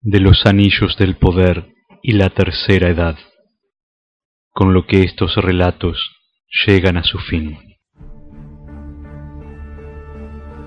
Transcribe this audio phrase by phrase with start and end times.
[0.00, 3.16] de los anillos del poder y la tercera edad,
[4.50, 5.98] con lo que estos relatos
[6.66, 7.58] llegan a su fin.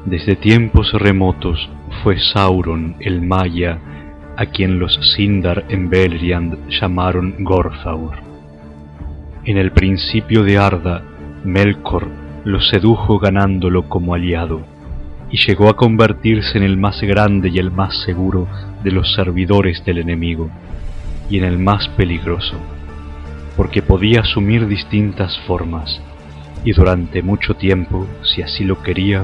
[0.05, 1.69] Desde tiempos remotos
[2.03, 3.79] fue Sauron el Maya,
[4.35, 8.17] a quien los Sindar en Beleriand llamaron Gorthaur.
[9.45, 11.03] En el principio de Arda,
[11.45, 12.07] Melkor
[12.43, 14.65] lo sedujo ganándolo como aliado,
[15.31, 18.47] y llegó a convertirse en el más grande y el más seguro
[18.83, 20.49] de los servidores del enemigo,
[21.29, 22.57] y en el más peligroso,
[23.55, 26.01] porque podía asumir distintas formas,
[26.65, 29.23] y durante mucho tiempo, si así lo quería,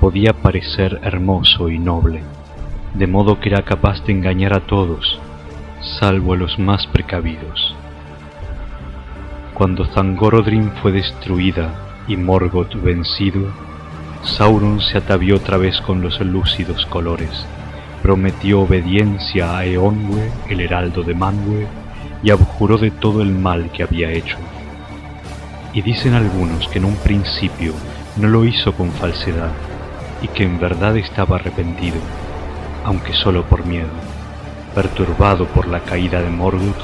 [0.00, 2.22] podía parecer hermoso y noble,
[2.94, 5.18] de modo que era capaz de engañar a todos,
[5.98, 7.74] salvo a los más precavidos.
[9.54, 11.74] Cuando Zangorodrim fue destruida
[12.06, 13.50] y Morgoth vencido,
[14.36, 17.30] Sauron se atavió otra vez con los lúcidos colores,
[18.02, 21.66] prometió obediencia a Eonwe, el heraldo de Manwë,
[22.22, 24.36] y abjuró de todo el mal que había hecho.
[25.72, 27.72] Y dicen algunos que en un principio
[28.16, 29.50] no lo hizo con falsedad,
[30.22, 31.98] y que en verdad estaba arrepentido,
[32.84, 33.88] aunque solo por miedo,
[34.74, 36.82] perturbado por la caída de Morgoth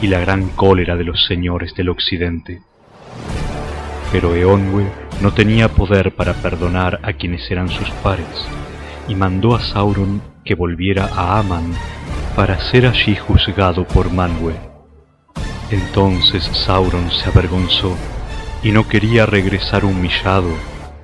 [0.00, 2.62] y la gran cólera de los señores del occidente.
[4.10, 8.26] Pero Eonwe no tenía poder para perdonar a quienes eran sus pares,
[9.08, 11.72] y mandó a Sauron que volviera a Aman
[12.34, 14.54] para ser allí juzgado por Manwë.
[15.70, 17.96] Entonces Sauron se avergonzó
[18.62, 20.50] y no quería regresar humillado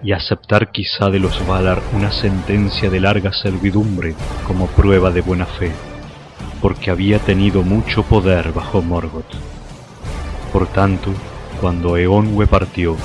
[0.03, 4.15] y aceptar quizá de los Valar una sentencia de larga servidumbre
[4.47, 5.71] como prueba de buena fe,
[6.61, 9.35] porque había tenido mucho poder bajo Morgoth.
[10.53, 11.13] Por tanto,
[11.61, 12.97] cuando Eonwe partió,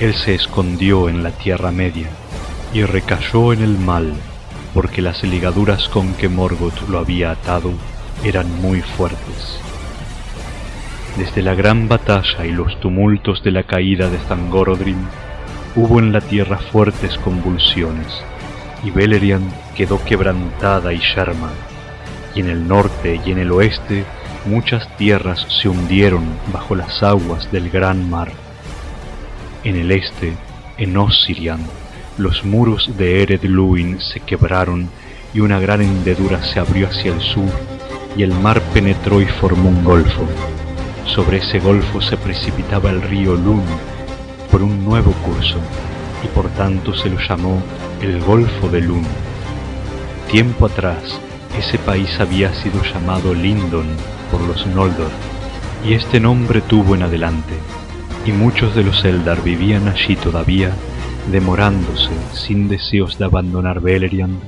[0.00, 2.08] él se escondió en la Tierra Media
[2.72, 4.12] y recayó en el mal,
[4.74, 7.72] porque las ligaduras con que Morgoth lo había atado
[8.24, 9.60] eran muy fuertes.
[11.16, 14.96] Desde la gran batalla y los tumultos de la caída de Zangorodrim,
[15.76, 18.06] hubo en la tierra fuertes convulsiones,
[18.82, 21.50] y Beleriand quedó quebrantada y yerma,
[22.34, 24.04] y en el norte y en el oeste
[24.46, 28.32] muchas tierras se hundieron bajo las aguas del gran mar.
[29.64, 30.32] En el este,
[30.76, 31.60] en Ossirian,
[32.18, 34.88] los muros de Ered Luin se quebraron
[35.32, 37.48] y una gran hendedura se abrió hacia el sur
[38.16, 40.26] y el mar penetró y formó un golfo.
[41.06, 43.62] Sobre ese golfo se precipitaba el río Lun
[44.50, 45.58] por un nuevo curso
[46.24, 47.62] y por tanto se lo llamó
[48.00, 49.04] el Golfo de Lun.
[50.30, 51.20] Tiempo atrás,
[51.58, 53.86] ese país había sido llamado Lindon
[54.30, 55.10] por los Noldor,
[55.84, 57.54] y este nombre tuvo en adelante,
[58.24, 60.72] y muchos de los Eldar vivían allí todavía,
[61.30, 64.40] demorándose sin deseos de abandonar Beleriand,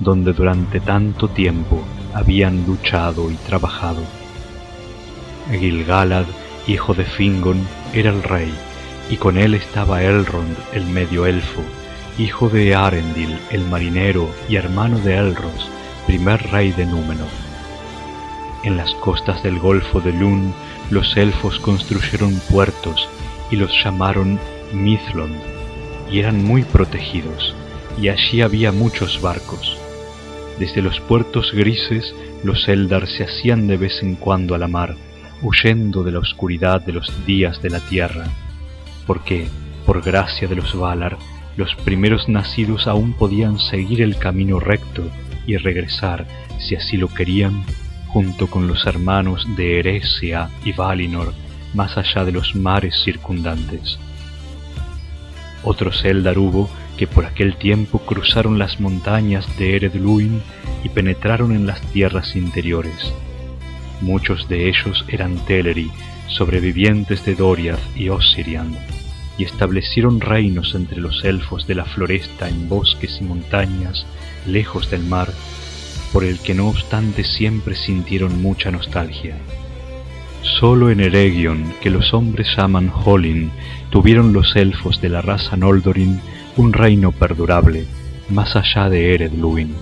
[0.00, 1.82] donde durante tanto tiempo
[2.14, 4.02] habían luchado y trabajado.
[5.50, 6.24] Gilgalad,
[6.66, 7.60] hijo de Fingon,
[7.92, 8.52] era el rey,
[9.10, 11.62] y con él estaba Elrond, el medio elfo,
[12.18, 15.70] hijo de Arendil, el marinero y hermano de Elros,
[16.06, 17.28] primer rey de Númenor.
[18.64, 20.54] En las costas del Golfo de Lun,
[20.92, 23.08] los elfos construyeron puertos
[23.50, 24.38] y los llamaron
[24.72, 25.34] Mithlond,
[26.08, 27.54] y eran muy protegidos,
[28.00, 29.76] y allí había muchos barcos.
[30.60, 32.14] Desde los puertos grises,
[32.44, 34.94] los Eldar se hacían de vez en cuando a la mar,
[35.42, 38.26] huyendo de la oscuridad de los días de la tierra
[39.06, 39.48] porque,
[39.86, 41.18] por gracia de los Valar,
[41.56, 45.04] los primeros nacidos aún podían seguir el camino recto
[45.46, 46.26] y regresar,
[46.58, 47.64] si así lo querían,
[48.12, 51.32] junto con los hermanos de Eresia y Valinor,
[51.74, 53.98] más allá de los mares circundantes.
[55.64, 60.42] Otros Eldar hubo que por aquel tiempo cruzaron las montañas de Eredluin
[60.84, 63.12] y penetraron en las tierras interiores.
[64.00, 65.90] Muchos de ellos eran Teleri,
[66.28, 68.76] sobrevivientes de Doriath y Ossirian,
[69.38, 74.04] y establecieron reinos entre los elfos de la floresta en bosques y montañas,
[74.46, 75.32] lejos del mar,
[76.12, 79.36] por el que no obstante siempre sintieron mucha nostalgia.
[80.42, 83.50] Solo en Eregion, que los hombres llaman Holin,
[83.90, 86.20] tuvieron los elfos de la raza Noldorin
[86.56, 87.86] un reino perdurable,
[88.28, 89.74] más allá de Ered Luin.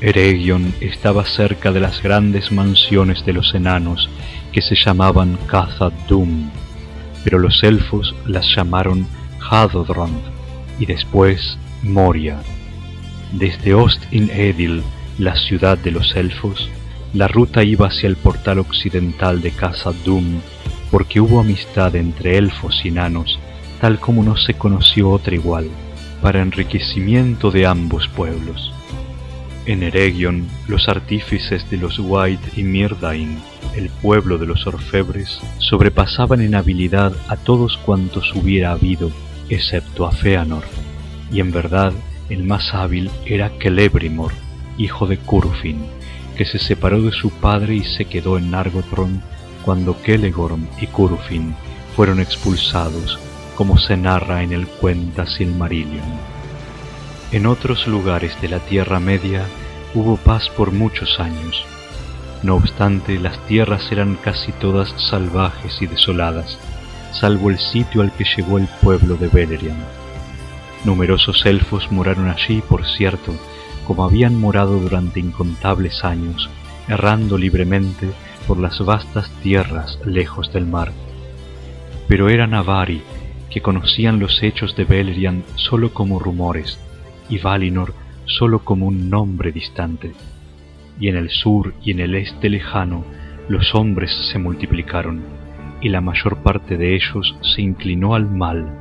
[0.00, 4.08] Eregion estaba cerca de las grandes mansiones de los enanos
[4.52, 6.50] que se llamaban Khazad Dum,
[7.24, 9.06] pero los elfos las llamaron
[9.38, 10.20] Hadodrond
[10.78, 12.40] y después Moria.
[13.32, 14.82] Desde Ost-in-Edil,
[15.18, 16.70] la ciudad de los elfos,
[17.12, 20.40] la ruta iba hacia el portal occidental de Casa Dum,
[20.90, 23.38] porque hubo amistad entre elfos y enanos,
[23.80, 25.68] tal como no se conoció otra igual,
[26.22, 28.72] para enriquecimiento de ambos pueblos.
[29.66, 33.38] En Eregion, los artífices de los White y Myrdain,
[33.76, 39.10] el pueblo de los orfebres, sobrepasaban en habilidad a todos cuantos hubiera habido,
[39.48, 40.64] excepto a Feanor,
[41.30, 41.92] y en verdad
[42.28, 44.32] el más hábil era Celebrimor,
[44.78, 45.78] hijo de Curfin,
[46.36, 49.20] que se separó de su padre y se quedó en Nargothrond
[49.64, 51.54] cuando Kelegorm y Curfin
[51.94, 53.18] fueron expulsados,
[53.54, 56.04] como se narra en el cuenta Silmarillion.
[57.32, 59.44] En otros lugares de la Tierra Media
[59.94, 61.64] hubo paz por muchos años.
[62.42, 66.58] No obstante, las tierras eran casi todas salvajes y desoladas,
[67.12, 69.84] salvo el sitio al que llegó el pueblo de Beleriand.
[70.84, 73.32] Numerosos elfos moraron allí, por cierto,
[73.92, 76.48] como habían morado durante incontables años,
[76.88, 78.08] errando libremente
[78.46, 80.92] por las vastas tierras lejos del mar.
[82.08, 83.02] Pero eran Avari,
[83.50, 86.78] que conocían los hechos de Beleriand sólo como rumores,
[87.28, 87.92] y Valinor
[88.24, 90.12] solo como un nombre distante.
[90.98, 93.04] Y en el sur y en el este lejano
[93.46, 95.20] los hombres se multiplicaron,
[95.82, 98.72] y la mayor parte de ellos se inclinó al mal,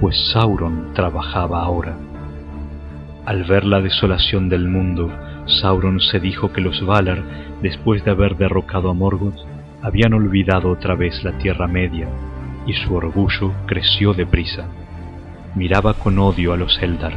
[0.00, 1.96] pues Sauron trabajaba ahora.
[3.26, 5.10] Al ver la desolación del mundo,
[5.60, 7.24] Sauron se dijo que los Valar,
[7.60, 9.34] después de haber derrocado a Morgoth,
[9.82, 12.08] habían olvidado otra vez la Tierra Media,
[12.68, 14.66] y su orgullo creció deprisa.
[15.56, 17.14] Miraba con odio a los Eldar,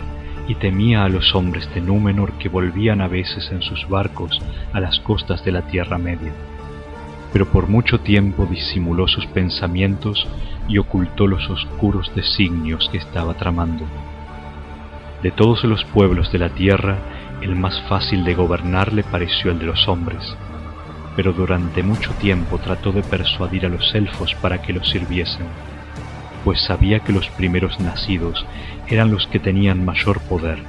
[0.48, 4.42] y temía a los hombres de Númenor que volvían a veces en sus barcos
[4.74, 6.34] a las costas de la Tierra Media.
[7.32, 10.28] Pero por mucho tiempo disimuló sus pensamientos
[10.68, 13.86] y ocultó los oscuros designios que estaba tramando.
[15.24, 16.98] De todos los pueblos de la tierra,
[17.42, 20.36] el más fácil de gobernar le pareció el de los hombres,
[21.16, 25.48] pero durante mucho tiempo trató de persuadir a los elfos para que los sirviesen
[26.44, 28.46] pues sabía que los primeros nacidos
[28.88, 30.60] eran los que tenían mayor poder,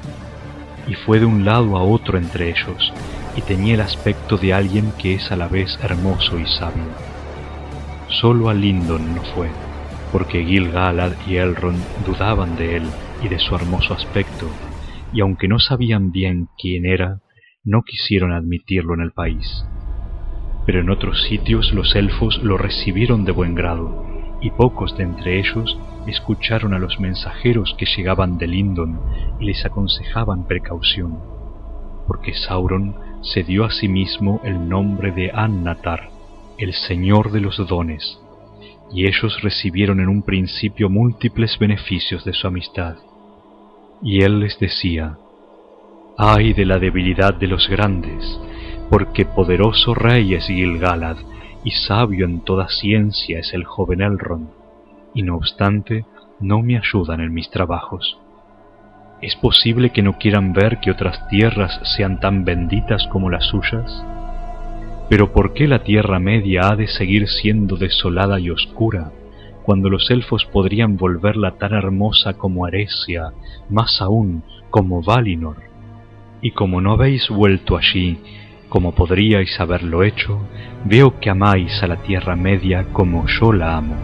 [0.87, 2.93] y fue de un lado a otro entre ellos,
[3.37, 6.85] y tenía el aspecto de alguien que es a la vez hermoso y sabio.
[8.09, 9.49] Solo a Lindon no fue,
[10.13, 12.83] porque Gil-galad y Elrond dudaban de él
[13.23, 14.47] y de su hermoso aspecto,
[15.13, 17.21] y aunque no sabían bien quién era,
[17.65, 19.65] no quisieron admitirlo en el país.
[20.67, 24.07] Pero en otros sitios los elfos lo recibieron de buen grado,
[24.41, 29.01] y pocos de entre ellos escucharon a los mensajeros que llegaban de Lindon
[29.39, 31.19] y les aconsejaban precaución,
[32.07, 36.09] porque Sauron se dio a sí mismo el nombre de Annatar,
[36.59, 38.19] el Señor de los Dones,
[38.93, 42.97] y ellos recibieron en un principio múltiples beneficios de su amistad.
[44.03, 45.19] Y él les decía,
[46.17, 48.41] ¡ay de la debilidad de los grandes!
[48.89, 51.17] Porque poderoso rey es Gil-galad,
[51.65, 54.49] y sabio en toda ciencia es el joven Elrond,
[55.15, 56.07] y no obstante
[56.41, 58.19] no me ayudan en mis trabajos.
[59.21, 64.03] ¿Es posible que no quieran ver que otras tierras sean tan benditas como las suyas?
[65.11, 69.13] Pero ¿por qué la Tierra Media ha de seguir siendo desolada y oscura,
[69.63, 73.33] cuando los elfos podrían volverla tan hermosa como Aresia,
[73.69, 75.57] más aún como Valinor?
[76.43, 78.19] Y como no habéis vuelto allí,
[78.69, 80.41] como podríais haberlo hecho,
[80.85, 83.97] veo que amáis a la Tierra Media como yo la amo.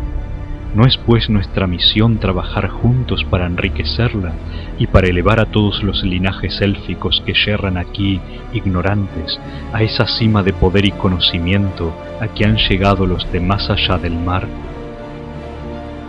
[0.74, 4.32] ¿No es pues nuestra misión trabajar juntos para enriquecerla
[4.78, 8.20] y para elevar a todos los linajes élficos que yerran aquí,
[8.52, 9.40] ignorantes,
[9.72, 13.96] a esa cima de poder y conocimiento a que han llegado los de más allá
[13.96, 14.46] del mar?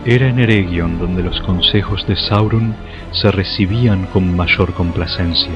[0.09, 2.73] Era en Eregion donde los consejos de Sauron
[3.11, 5.51] se recibían con mayor complacencia,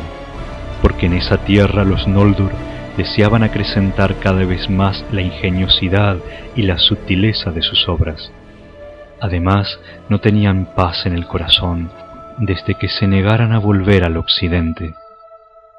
[0.81, 2.51] porque en esa tierra los Noldor
[2.97, 6.17] deseaban acrecentar cada vez más la ingeniosidad
[6.53, 8.33] y la sutileza de sus obras.
[9.21, 9.79] Además,
[10.09, 11.89] no tenían paz en el corazón
[12.37, 14.95] desde que se negaran a volver al occidente,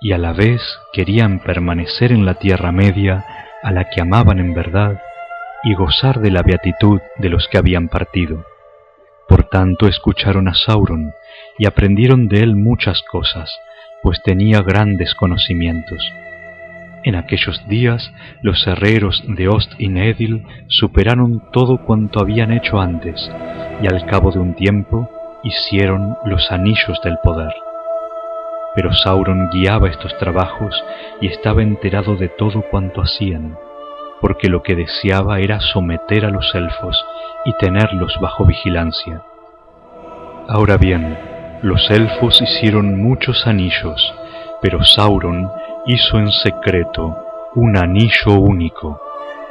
[0.00, 0.62] y a la vez
[0.94, 3.22] querían permanecer en la Tierra Media
[3.62, 4.98] a la que amaban en verdad
[5.62, 8.46] y gozar de la beatitud de los que habían partido.
[9.32, 11.14] Por tanto escucharon a Sauron
[11.56, 13.50] y aprendieron de él muchas cosas,
[14.02, 16.06] pues tenía grandes conocimientos.
[17.02, 18.12] En aquellos días
[18.42, 23.32] los herreros de Ost y Nedil superaron todo cuanto habían hecho antes,
[23.80, 25.08] y al cabo de un tiempo
[25.42, 27.54] hicieron los anillos del poder.
[28.74, 30.74] Pero Sauron guiaba estos trabajos
[31.22, 33.56] y estaba enterado de todo cuanto hacían,
[34.20, 37.02] porque lo que deseaba era someter a los elfos
[37.44, 39.22] y tenerlos bajo vigilancia.
[40.48, 41.18] Ahora bien,
[41.62, 44.14] los elfos hicieron muchos anillos,
[44.60, 45.50] pero Sauron
[45.86, 47.16] hizo en secreto
[47.54, 49.00] un anillo único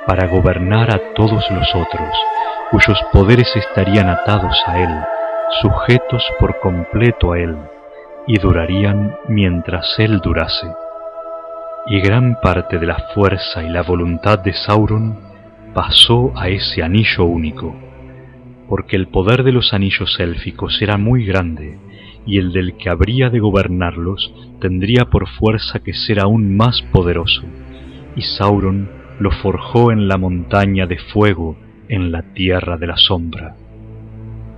[0.06, 2.10] para gobernar a todos los otros,
[2.72, 4.90] cuyos poderes estarían atados a él,
[5.62, 7.58] sujetos por completo a él,
[8.28, 10.68] y durarían mientras él durase.
[11.88, 15.31] y gran parte de la fuerza y la voluntad de Sauron
[15.74, 17.76] pasó a ese anillo único,
[18.68, 21.78] porque el poder de los anillos élficos era muy grande,
[22.26, 27.44] y el del que habría de gobernarlos tendría por fuerza que ser aún más poderoso,
[28.16, 31.58] y Sauron lo forjó en la montaña de fuego
[31.90, 33.56] en la tierra de la sombra.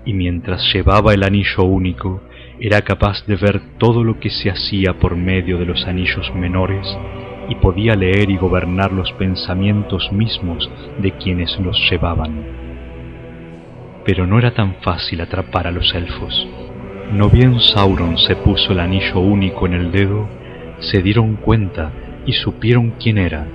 [0.06, 2.22] Y mientras llevaba el anillo único,
[2.60, 6.88] era capaz de ver todo lo que se hacía por medio de los anillos menores
[7.50, 10.70] y podía leer y gobernar los pensamientos mismos
[11.00, 12.44] de quienes los llevaban.
[14.06, 16.48] Pero no era tan fácil atrapar a los elfos.
[17.12, 20.28] No bien Sauron se puso el anillo único en el dedo,
[20.80, 21.92] se dieron cuenta
[22.26, 23.46] y supieron quién era,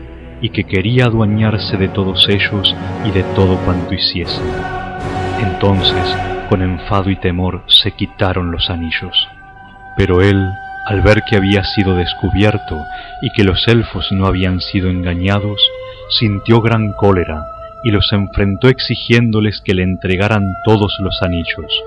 [0.41, 4.45] y que quería adueñarse de todos ellos y de todo cuanto hiciesen.
[5.43, 6.17] Entonces,
[6.49, 9.29] con enfado y temor, se quitaron los anillos.
[9.97, 10.49] Pero él,
[10.89, 12.83] al ver que había sido descubierto
[13.21, 15.61] y que los elfos no habían sido engañados,
[16.09, 17.45] sintió gran cólera
[17.85, 21.85] y los enfrentó exigiéndoles que le entregaran todos los anillos,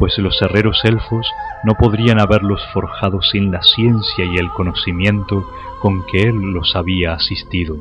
[0.00, 1.30] pues los herreros elfos
[1.62, 5.48] no podrían haberlos forjado sin la ciencia y el conocimiento
[5.80, 7.76] con que él los había asistido.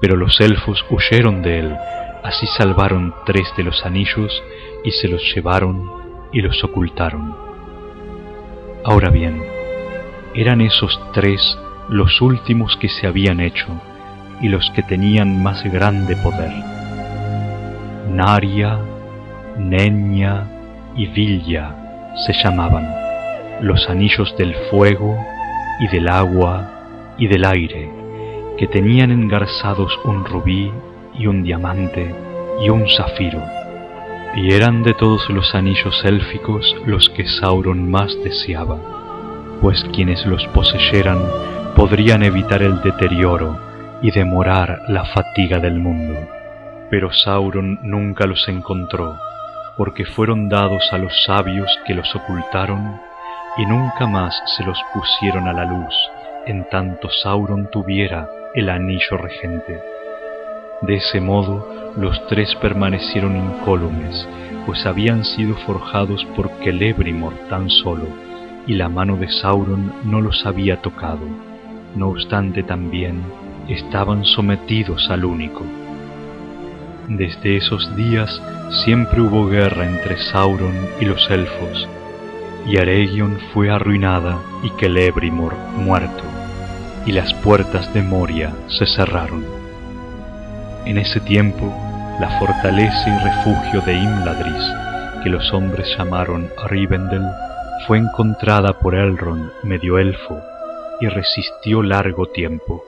[0.00, 1.76] Pero los elfos huyeron de él,
[2.24, 4.42] así salvaron tres de los anillos
[4.82, 5.88] y se los llevaron
[6.32, 7.51] y los ocultaron.
[8.84, 9.40] Ahora bien,
[10.34, 11.56] eran esos tres
[11.88, 13.68] los últimos que se habían hecho
[14.40, 16.52] y los que tenían más grande poder.
[18.10, 18.80] Naria,
[19.56, 20.48] Nenya
[20.96, 22.88] y Villa se llamaban
[23.60, 25.16] los anillos del fuego
[25.78, 27.88] y del agua y del aire,
[28.58, 30.72] que tenían engarzados un rubí
[31.16, 32.12] y un diamante
[32.60, 33.42] y un zafiro,
[34.34, 38.78] y eran de todos los anillos élficos los que Sauron más deseaba,
[39.60, 41.18] pues quienes los poseyeran
[41.76, 43.58] podrían evitar el deterioro
[44.00, 46.18] y demorar la fatiga del mundo.
[46.90, 49.18] Pero Sauron nunca los encontró,
[49.76, 53.00] porque fueron dados a los sabios que los ocultaron
[53.58, 55.94] y nunca más se los pusieron a la luz,
[56.46, 59.80] en tanto Sauron tuviera el anillo regente.
[60.82, 64.26] De ese modo los tres permanecieron incólumes,
[64.66, 68.06] pues habían sido forjados por Celebrimor tan solo,
[68.66, 71.26] y la mano de Sauron no los había tocado.
[71.94, 73.22] No obstante también
[73.68, 75.64] estaban sometidos al único.
[77.08, 78.42] Desde esos días
[78.84, 81.88] siempre hubo guerra entre Sauron y los elfos,
[82.66, 86.22] y Aregion fue arruinada y Celebrimor muerto,
[87.06, 89.61] y las puertas de Moria se cerraron.
[90.84, 91.72] En ese tiempo,
[92.18, 97.26] la fortaleza y refugio de Imladris, que los hombres llamaron Rivendell,
[97.86, 100.40] fue encontrada por Elrond, medio elfo,
[101.00, 102.84] y resistió largo tiempo.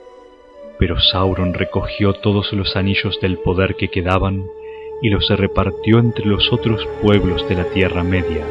[0.77, 4.45] Pero Sauron recogió todos los anillos del poder que quedaban
[5.01, 8.43] y los repartió entre los otros pueblos de la Tierra Media,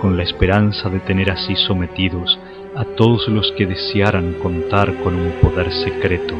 [0.00, 2.38] con la esperanza de tener así sometidos
[2.74, 6.34] a todos los que desearan contar con un poder secreto,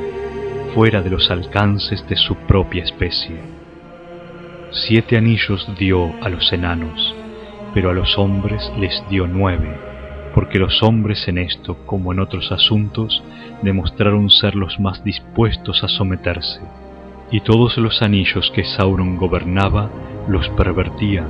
[0.74, 3.40] fuera de los alcances de su propia especie.
[4.70, 7.14] Siete anillos dio a los enanos,
[7.74, 9.76] pero a los hombres les dio nueve,
[10.34, 13.22] porque los hombres en esto, como en otros asuntos,
[13.62, 16.60] demostraron ser los más dispuestos a someterse,
[17.32, 19.90] y todos los anillos que Sauron gobernaba
[20.28, 21.26] los pervertía,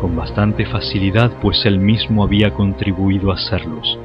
[0.00, 3.98] con bastante facilidad pues él mismo había contribuido a hacerlos,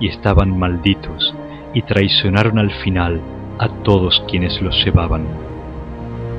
[0.00, 1.34] y estaban malditos,
[1.72, 3.22] y traicionaron al final
[3.62, 5.24] a todos quienes los llevaban.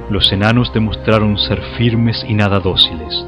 [0.10, 3.26] Los enanos demostraron ser firmes y nada dóciles,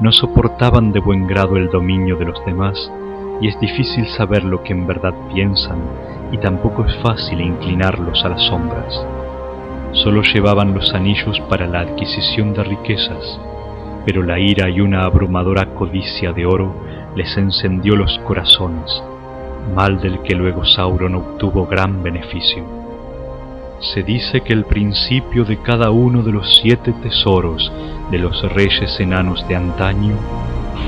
[0.00, 2.90] no soportaban de buen grado el dominio de los demás,
[3.42, 5.76] y es difícil saber lo que en verdad piensan,
[6.32, 9.06] y tampoco es fácil inclinarlos a las sombras.
[9.92, 13.38] Solo llevaban los anillos para la adquisición de riquezas,
[14.06, 16.74] pero la ira y una abrumadora codicia de oro
[17.14, 19.02] les encendió los corazones,
[19.74, 22.83] mal del que luego Sauron obtuvo gran beneficio.
[23.80, 27.70] Se dice que el principio de cada uno de los siete tesoros
[28.10, 30.16] de los reyes enanos de antaño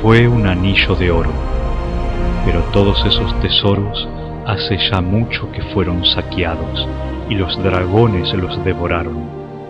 [0.00, 1.32] fue un anillo de oro,
[2.44, 4.08] pero todos esos tesoros
[4.46, 6.88] hace ya mucho que fueron saqueados
[7.28, 9.28] y los dragones los devoraron,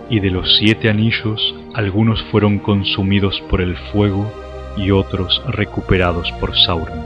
[0.09, 4.31] y de los siete anillos algunos fueron consumidos por el fuego
[4.77, 7.01] y otros recuperados por Sauron.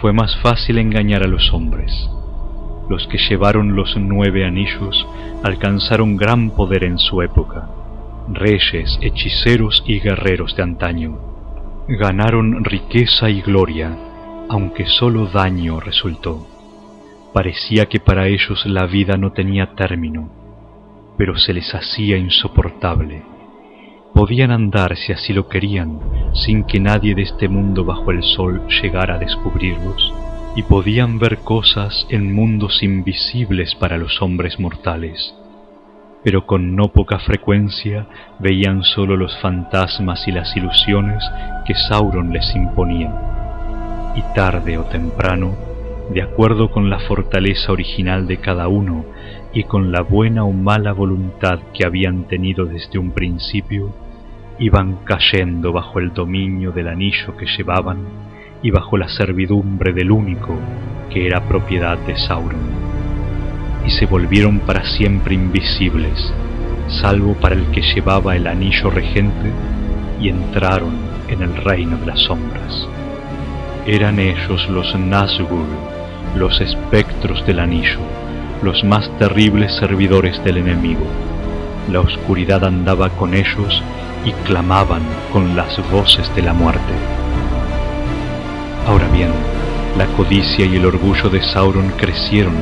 [0.00, 1.92] Fue más fácil engañar a los hombres.
[2.90, 5.06] Los que llevaron los nueve anillos
[5.44, 7.70] alcanzaron gran poder en su época,
[8.32, 11.16] reyes, hechiceros y guerreros de antaño.
[11.86, 13.96] Ganaron riqueza y gloria,
[14.48, 16.44] aunque solo daño resultó.
[17.32, 20.28] Parecía que para ellos la vida no tenía término,
[21.16, 23.22] pero se les hacía insoportable.
[24.12, 26.00] Podían andar si así lo querían,
[26.34, 30.12] sin que nadie de este mundo bajo el sol llegara a descubrirlos,
[30.56, 35.34] y podían ver cosas en mundos invisibles para los hombres mortales
[36.22, 38.06] pero con no poca frecuencia
[38.38, 41.24] veían sólo los fantasmas y las ilusiones
[41.66, 44.12] que Sauron les imponía.
[44.14, 45.54] Y tarde o temprano,
[46.12, 49.04] de acuerdo con la fortaleza original de cada uno
[49.52, 53.94] y con la buena o mala voluntad que habían tenido desde un principio,
[54.58, 58.29] iban cayendo bajo el dominio del anillo que llevaban
[58.62, 60.58] y bajo la servidumbre del único
[61.12, 62.80] que era propiedad de Sauron
[63.86, 66.32] y se volvieron para siempre invisibles,
[66.88, 69.50] salvo para el que llevaba el anillo regente,
[70.20, 70.92] y entraron
[71.28, 72.86] en el reino de las sombras.
[73.86, 75.66] Eran ellos los Nazgûl,
[76.36, 78.00] los espectros del anillo,
[78.62, 81.06] los más terribles servidores del enemigo.
[81.90, 83.82] La oscuridad andaba con ellos
[84.24, 85.02] y clamaban
[85.32, 86.92] con las voces de la muerte.
[88.90, 89.30] Ahora bien,
[89.96, 92.56] la codicia y el orgullo de Sauron crecieron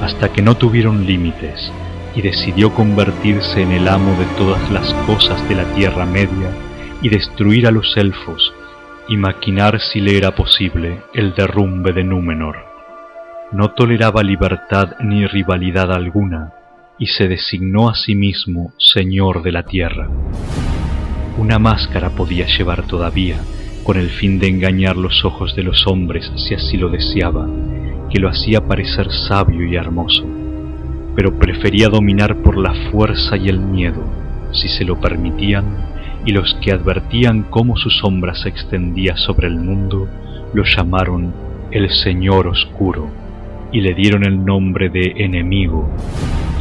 [0.00, 1.70] hasta que no tuvieron límites
[2.14, 6.48] y decidió convertirse en el amo de todas las cosas de la Tierra Media
[7.02, 8.54] y destruir a los elfos
[9.10, 12.64] y maquinar si le era posible el derrumbe de Númenor.
[13.52, 16.54] No toleraba libertad ni rivalidad alguna
[16.98, 20.08] y se designó a sí mismo Señor de la Tierra.
[21.36, 23.36] Una máscara podía llevar todavía,
[23.84, 27.46] con el fin de engañar los ojos de los hombres si así lo deseaba,
[28.10, 30.24] que lo hacía parecer sabio y hermoso,
[31.14, 34.02] pero prefería dominar por la fuerza y el miedo,
[34.52, 35.64] si se lo permitían,
[36.24, 40.08] y los que advertían cómo su sombra se extendía sobre el mundo,
[40.54, 41.34] lo llamaron
[41.70, 43.10] el Señor Oscuro,
[43.70, 45.90] y le dieron el nombre de enemigo,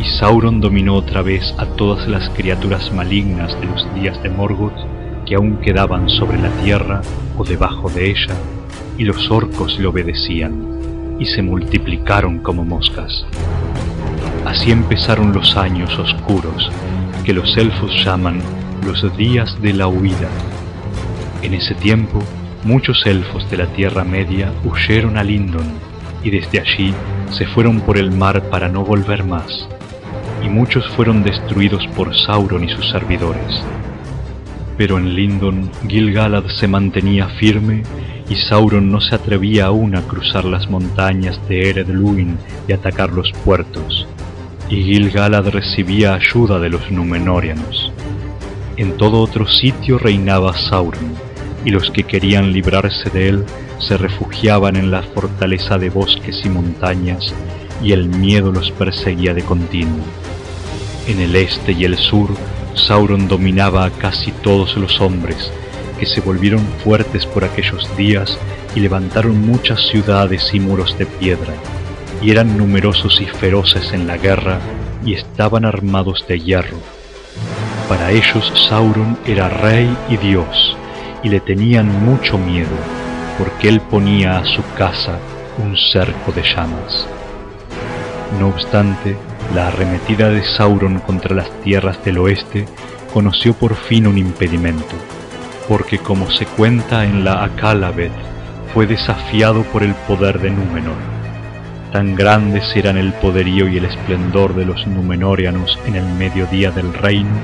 [0.01, 4.92] y Sauron dominó otra vez a todas las criaturas malignas de los días de Morgoth
[5.25, 7.01] que aún quedaban sobre la tierra
[7.37, 8.35] o debajo de ella,
[8.97, 13.25] y los orcos le obedecían y se multiplicaron como moscas.
[14.45, 16.71] Así empezaron los años oscuros,
[17.23, 18.41] que los elfos llaman
[18.85, 20.29] los días de la huida.
[21.41, 22.19] En ese tiempo,
[22.63, 25.71] muchos elfos de la Tierra Media huyeron a Lindon
[26.23, 26.93] y desde allí
[27.31, 29.67] se fueron por el mar para no volver más,
[30.43, 33.63] y muchos fueron destruidos por Sauron y sus servidores.
[34.77, 37.83] Pero en Lindon Gil-galad se mantenía firme
[38.29, 43.11] y Sauron no se atrevía aún a cruzar las montañas de Ered Luin y atacar
[43.11, 44.07] los puertos,
[44.69, 47.91] y Gil-galad recibía ayuda de los Númenóreanos.
[48.77, 51.13] En todo otro sitio reinaba Sauron,
[51.65, 53.45] y los que querían librarse de él
[53.77, 57.33] se refugiaban en la fortaleza de bosques y montañas,
[57.83, 60.03] y el miedo los perseguía de continuo.
[61.07, 62.29] En el este y el sur,
[62.75, 65.51] Sauron dominaba a casi todos los hombres,
[65.99, 68.37] que se volvieron fuertes por aquellos días
[68.75, 71.53] y levantaron muchas ciudades y muros de piedra,
[72.21, 74.59] y eran numerosos y feroces en la guerra,
[75.05, 76.77] y estaban armados de hierro.
[77.89, 80.75] Para ellos Sauron era rey y dios,
[81.21, 82.75] y le tenían mucho miedo,
[83.37, 85.19] porque él ponía a su casa
[85.57, 87.07] un cerco de llamas.
[88.39, 89.15] No obstante,
[89.53, 92.65] la arremetida de Sauron contra las tierras del oeste
[93.13, 94.95] conoció por fin un impedimento
[95.67, 98.11] porque como se cuenta en la Akalavet,
[98.73, 100.97] fue desafiado por el poder de Númenor.
[101.91, 106.93] Tan grandes eran el poderío y el esplendor de los Númenóreanos en el mediodía del
[106.93, 107.35] reino,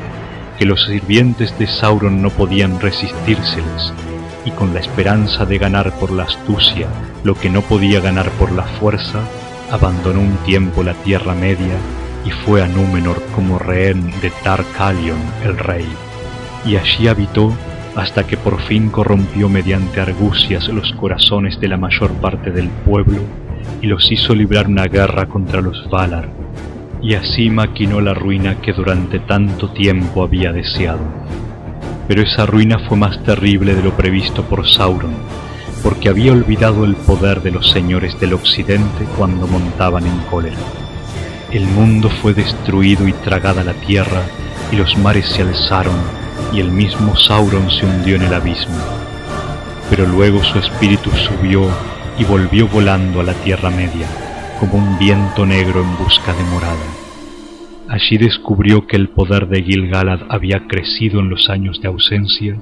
[0.58, 3.94] que los sirvientes de Sauron no podían resistírseles,
[4.44, 6.88] y con la esperanza de ganar por la astucia
[7.24, 9.20] lo que no podía ganar por la fuerza,
[9.72, 11.76] abandonó un tiempo la Tierra Media
[12.26, 15.86] y fue a Númenor como rehén de Tar-Kalion el rey,
[16.66, 17.54] y allí habitó
[17.96, 23.22] hasta que por fin corrompió mediante argucias los corazones de la mayor parte del pueblo
[23.82, 26.30] y los hizo librar una guerra contra los Valar,
[27.02, 31.02] y así maquinó la ruina que durante tanto tiempo había deseado.
[32.08, 35.14] Pero esa ruina fue más terrible de lo previsto por Sauron,
[35.84, 40.58] porque había olvidado el poder de los señores del occidente cuando montaban en cólera.
[41.52, 44.24] El mundo fue destruido y tragada la tierra,
[44.72, 45.96] y los mares se alzaron
[46.54, 48.78] y el mismo Sauron se hundió en el abismo.
[49.89, 51.68] Pero luego su espíritu subió
[52.18, 54.08] y volvió volando a la Tierra Media,
[54.60, 56.76] como un viento negro en busca de morada.
[57.88, 62.56] Allí descubrió que el poder de Gil-galad había crecido en los años de ausencia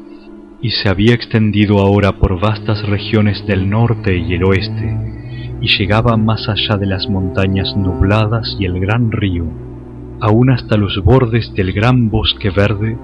[0.61, 4.97] y se había extendido ahora por vastas regiones del norte y el oeste,
[5.61, 9.45] y llegaba más allá de las montañas nubladas y el gran río,
[10.19, 12.97] aún hasta los bordes del gran bosque verde,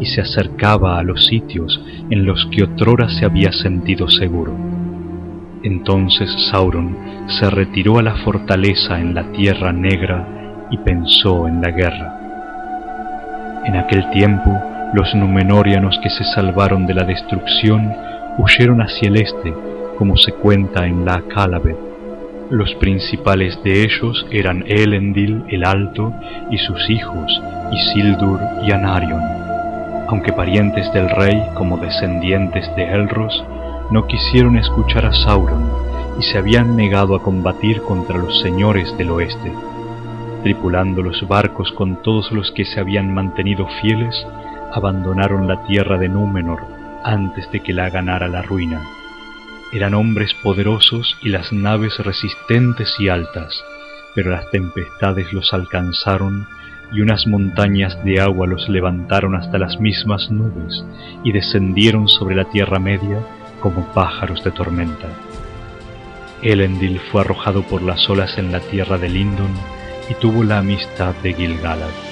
[0.00, 4.52] y se acercaba a los sitios en los que otrora se había sentido seguro.
[5.62, 6.96] Entonces Sauron
[7.28, 12.18] se retiró a la fortaleza en la Tierra Negra y pensó en la guerra.
[13.64, 14.50] En aquel tiempo,
[14.92, 17.94] los Númenóreanos que se salvaron de la destrucción
[18.36, 19.54] huyeron hacia el este,
[19.96, 21.76] como se cuenta en la Calabed.
[22.50, 26.12] Los principales de ellos eran Elendil el Alto
[26.50, 29.22] y sus hijos, Isildur y Anarion.
[30.08, 33.42] Aunque parientes del rey como descendientes de Elros,
[33.90, 35.70] no quisieron escuchar a Sauron
[36.18, 39.52] y se habían negado a combatir contra los señores del oeste.
[40.42, 44.26] Tripulando los barcos con todos los que se habían mantenido fieles,
[44.72, 46.60] abandonaron la tierra de Númenor
[47.04, 48.82] antes de que la ganara la ruina.
[49.72, 53.64] Eran hombres poderosos y las naves resistentes y altas,
[54.14, 56.46] pero las tempestades los alcanzaron
[56.92, 60.84] y unas montañas de agua los levantaron hasta las mismas nubes
[61.24, 63.20] y descendieron sobre la tierra media
[63.60, 65.08] como pájaros de tormenta.
[66.42, 69.52] Elendil fue arrojado por las olas en la tierra de Lindon
[70.10, 72.11] y tuvo la amistad de Gilgalad.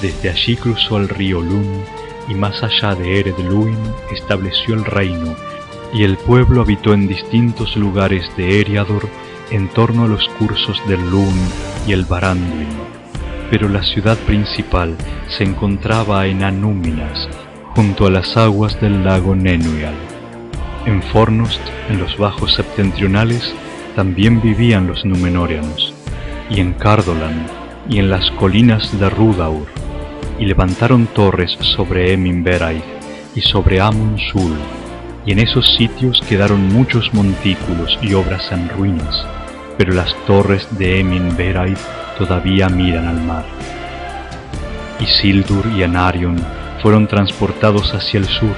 [0.00, 1.82] Desde allí cruzó el río Lun
[2.28, 3.78] y más allá de Ered Luin
[4.12, 5.34] estableció el reino
[5.92, 9.08] y el pueblo habitó en distintos lugares de Eriador
[9.50, 11.34] en torno a los cursos del Lun
[11.86, 12.68] y el Baranduin.
[13.50, 14.96] Pero la ciudad principal
[15.28, 17.28] se encontraba en Anúminas,
[17.74, 19.94] junto a las aguas del lago Nenuial.
[20.84, 23.54] En Fornost, en los bajos septentrionales,
[23.96, 25.94] también vivían los Númenóreanos,
[26.50, 27.46] y en Cardolan,
[27.88, 29.66] y en las colinas de Rudaur,
[30.38, 32.84] y levantaron torres sobre Eminberaith
[33.34, 34.56] y sobre Amun-Sul,
[35.26, 39.26] y en esos sitios quedaron muchos montículos y obras en ruinas,
[39.76, 41.78] pero las torres de Eminberaith
[42.16, 43.44] todavía miran al mar.
[45.00, 46.38] Isildur y Anarion
[46.82, 48.54] fueron transportados hacia el sur,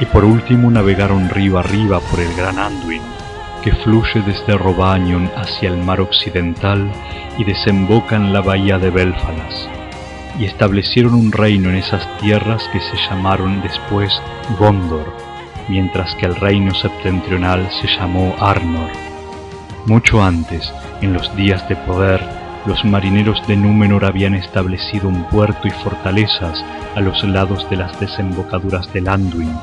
[0.00, 3.02] y por último navegaron río arriba por el gran Anduin,
[3.64, 6.90] que fluye desde Robañon hacia el mar occidental
[7.38, 9.68] y desemboca en la bahía de Belfalas,
[10.38, 14.20] y establecieron un reino en esas tierras que se llamaron después
[14.58, 15.12] Gondor,
[15.68, 18.90] mientras que el reino septentrional se llamó Arnor.
[19.86, 22.20] Mucho antes, en los días de poder,
[22.66, 26.64] los marineros de Númenor habían establecido un puerto y fortalezas
[26.96, 29.54] a los lados de las desembocaduras del Anduin,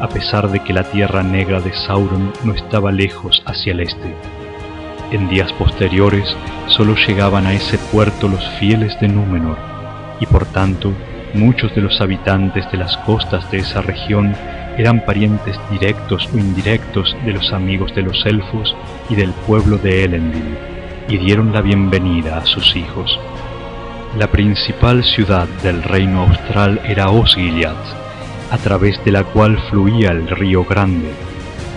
[0.00, 4.14] a pesar de que la tierra negra de Sauron no estaba lejos hacia el este.
[5.10, 6.34] En días posteriores
[6.68, 9.75] solo llegaban a ese puerto los fieles de Númenor,
[10.20, 10.92] y por tanto
[11.34, 14.34] muchos de los habitantes de las costas de esa región
[14.78, 18.74] eran parientes directos o indirectos de los amigos de los elfos
[19.08, 20.56] y del pueblo de Elendil,
[21.08, 23.18] y dieron la bienvenida a sus hijos.
[24.18, 27.76] La principal ciudad del reino austral era Osgiliath,
[28.50, 31.10] a través de la cual fluía el río Grande,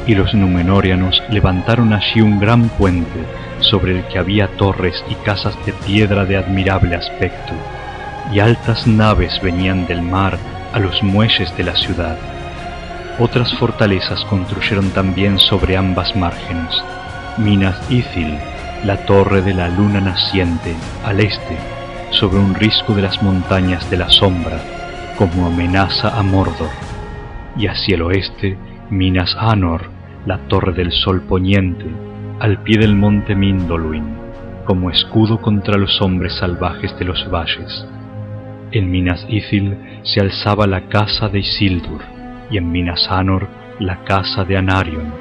[0.06, 3.26] y los Númenóreanos levantaron allí un gran puente
[3.60, 7.54] sobre el que había torres y casas de piedra de admirable aspecto,
[8.32, 10.38] y altas naves venían del mar
[10.74, 12.18] a los muelles de la ciudad.
[13.18, 16.84] Otras fortalezas construyeron también sobre ambas márgenes,
[17.38, 18.38] Minas Ithil,
[18.86, 21.58] la torre de la luna naciente, al este,
[22.12, 24.60] sobre un risco de las montañas de la sombra,
[25.18, 26.70] como amenaza a Mordor,
[27.58, 28.58] y hacia el oeste
[28.90, 29.90] Minas Anor,
[30.26, 31.86] la torre del sol poniente,
[32.40, 34.06] al pie del monte Mindoluin,
[34.66, 37.86] como escudo contra los hombres salvajes de los valles.
[38.72, 42.02] En Minas Ithil se alzaba la casa de Isildur,
[42.52, 43.48] y en Minas Anor
[43.80, 45.12] la casa de Anarion,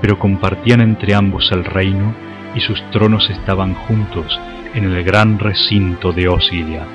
[0.00, 2.14] pero compartían entre ambos el reino
[2.54, 4.38] y sus tronos estaban juntos
[4.74, 6.86] en el gran recinto de Osgiliath.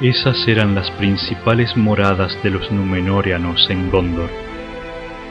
[0.00, 4.30] Esas eran las principales moradas de los Númenóreanos en Gondor,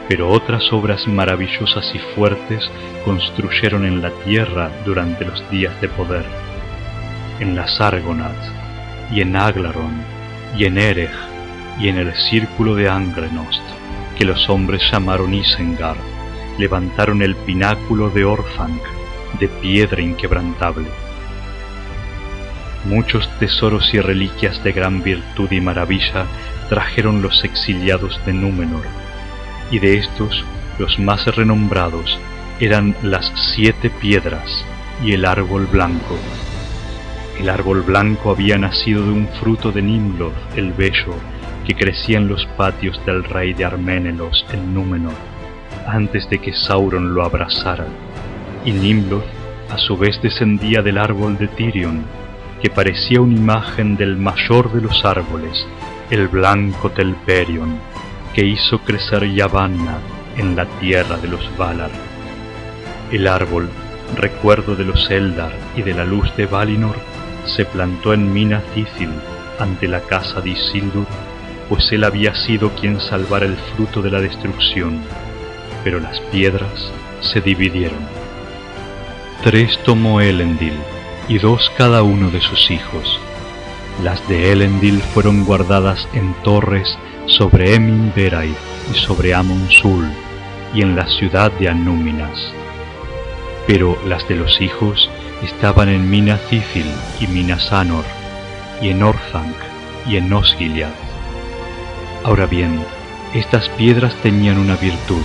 [0.08, 2.70] pero otras obras maravillosas y fuertes
[3.04, 6.26] construyeron en la tierra durante los días de poder.
[7.40, 8.63] En las Argonath,
[9.14, 10.02] y en Aglaron,
[10.58, 11.12] y en Erech,
[11.80, 13.62] y en el círculo de Angrenost,
[14.18, 15.98] que los hombres llamaron Isengard,
[16.58, 18.82] levantaron el pináculo de Orthanc,
[19.40, 20.88] de piedra inquebrantable
[22.86, 26.26] Muchos tesoros y reliquias de gran virtud y maravilla
[26.68, 28.84] trajeron los exiliados de Númenor,
[29.72, 30.44] y de estos
[30.78, 32.20] los más renombrados
[32.60, 34.66] eran las siete piedras
[35.02, 36.18] y el árbol blanco.
[37.40, 41.16] El árbol blanco había nacido de un fruto de Nimloth el bello
[41.66, 45.14] que crecía en los patios del rey de Arménelos en Númenor,
[45.88, 47.88] antes de que Sauron lo abrazara,
[48.66, 49.26] y Nimloth
[49.70, 52.04] a su vez descendía del árbol de Tirion,
[52.62, 55.66] que parecía una imagen del mayor de los árboles,
[56.12, 57.78] el blanco Telperion,
[58.34, 59.98] que hizo crecer Yavanna
[60.38, 61.92] en la tierra de los Valar.
[63.12, 63.70] El árbol,
[64.16, 66.96] recuerdo de los Eldar y de la luz de Valinor,
[67.46, 69.12] se plantó en Minas Ithil
[69.60, 71.06] ante la casa de Isildur,
[71.70, 75.02] pues él había sido quien salvara el fruto de la destrucción,
[75.84, 78.00] pero las piedras se dividieron.
[79.44, 80.78] Tres tomó Elendil,
[81.28, 83.20] y dos cada uno de sus hijos.
[84.04, 88.54] Las de Elendil fueron guardadas en torres sobre Emin Berai
[88.92, 90.06] y sobre Amon Sul,
[90.74, 92.54] y en la ciudad de Anúminas.
[93.68, 95.10] Pero las de los hijos
[95.44, 98.06] estaban en Minas Ithil y Minas Anor,
[98.82, 99.56] y en Orthanc
[100.08, 100.94] y en Osgiliath.
[102.24, 102.84] Ahora bien,
[103.34, 105.24] estas piedras tenían una virtud.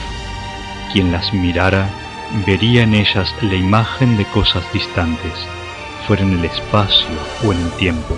[0.92, 1.88] Quien las mirara
[2.46, 5.33] vería en ellas la imagen de cosas distantes,
[6.07, 8.16] fuera en el espacio o en el tiempo.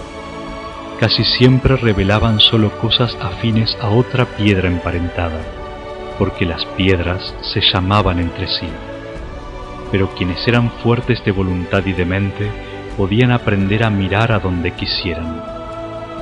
[0.98, 5.40] Casi siempre revelaban solo cosas afines a otra piedra emparentada,
[6.18, 8.68] porque las piedras se llamaban entre sí.
[9.90, 12.50] Pero quienes eran fuertes de voluntad y de mente
[12.96, 15.61] podían aprender a mirar a donde quisieran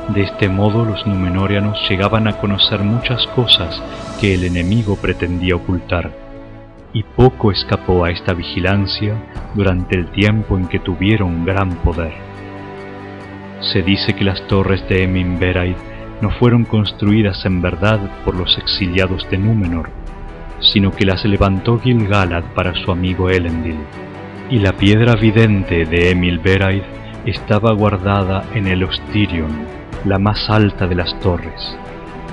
[0.09, 3.83] de este modo los Númenóreanos llegaban a conocer muchas cosas
[4.21, 6.11] que el enemigo pretendía ocultar,
[6.95, 9.15] y poco escapó a esta vigilancia
[9.55, 12.15] durante el tiempo en que tuvieron gran poder.
[13.61, 15.77] Se dice que las torres de Emin Beraid
[16.23, 19.91] no fueron construidas en verdad por los exiliados de Númenor,
[20.61, 23.79] sino que las levantó Gil-galad para su amigo Elendil,
[24.51, 26.83] y la piedra vidente de Emil Beraid
[27.27, 29.51] estaba guardada en el Ostirion,
[30.05, 31.77] la más alta de las torres.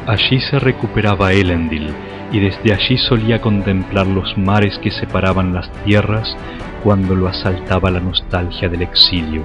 [0.07, 1.89] Allí se recuperaba Elendil,
[2.31, 6.35] y desde allí solía contemplar los mares que separaban las tierras
[6.83, 9.43] cuando lo asaltaba la nostalgia del exilio,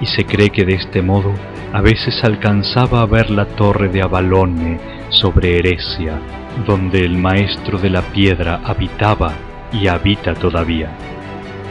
[0.00, 1.32] y se cree que de este modo
[1.72, 4.78] a veces alcanzaba a ver la torre de Avalone
[5.10, 6.18] sobre Eresia,
[6.66, 9.32] donde el maestro de la piedra habitaba
[9.72, 10.90] y habita todavía.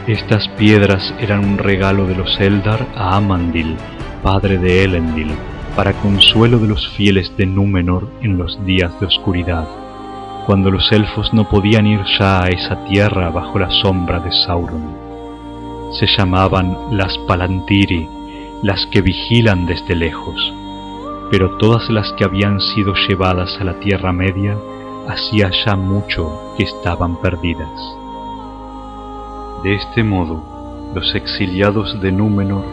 [0.08, 3.76] Estas piedras eran un regalo de los Eldar a Amandil,
[4.24, 5.32] padre de Elendil,
[5.76, 9.68] para consuelo de los fieles de Númenor en los días de oscuridad,
[10.46, 14.96] cuando los elfos no podían ir ya a esa tierra bajo la sombra de Sauron.
[16.00, 18.08] Se llamaban las Palantiri,
[18.64, 20.54] las que vigilan desde lejos,
[21.30, 24.58] pero todas las que habían sido llevadas a la Tierra Media
[25.08, 27.72] hacía ya mucho que estaban perdidas.
[29.64, 32.66] De este modo, los exiliados de Númenor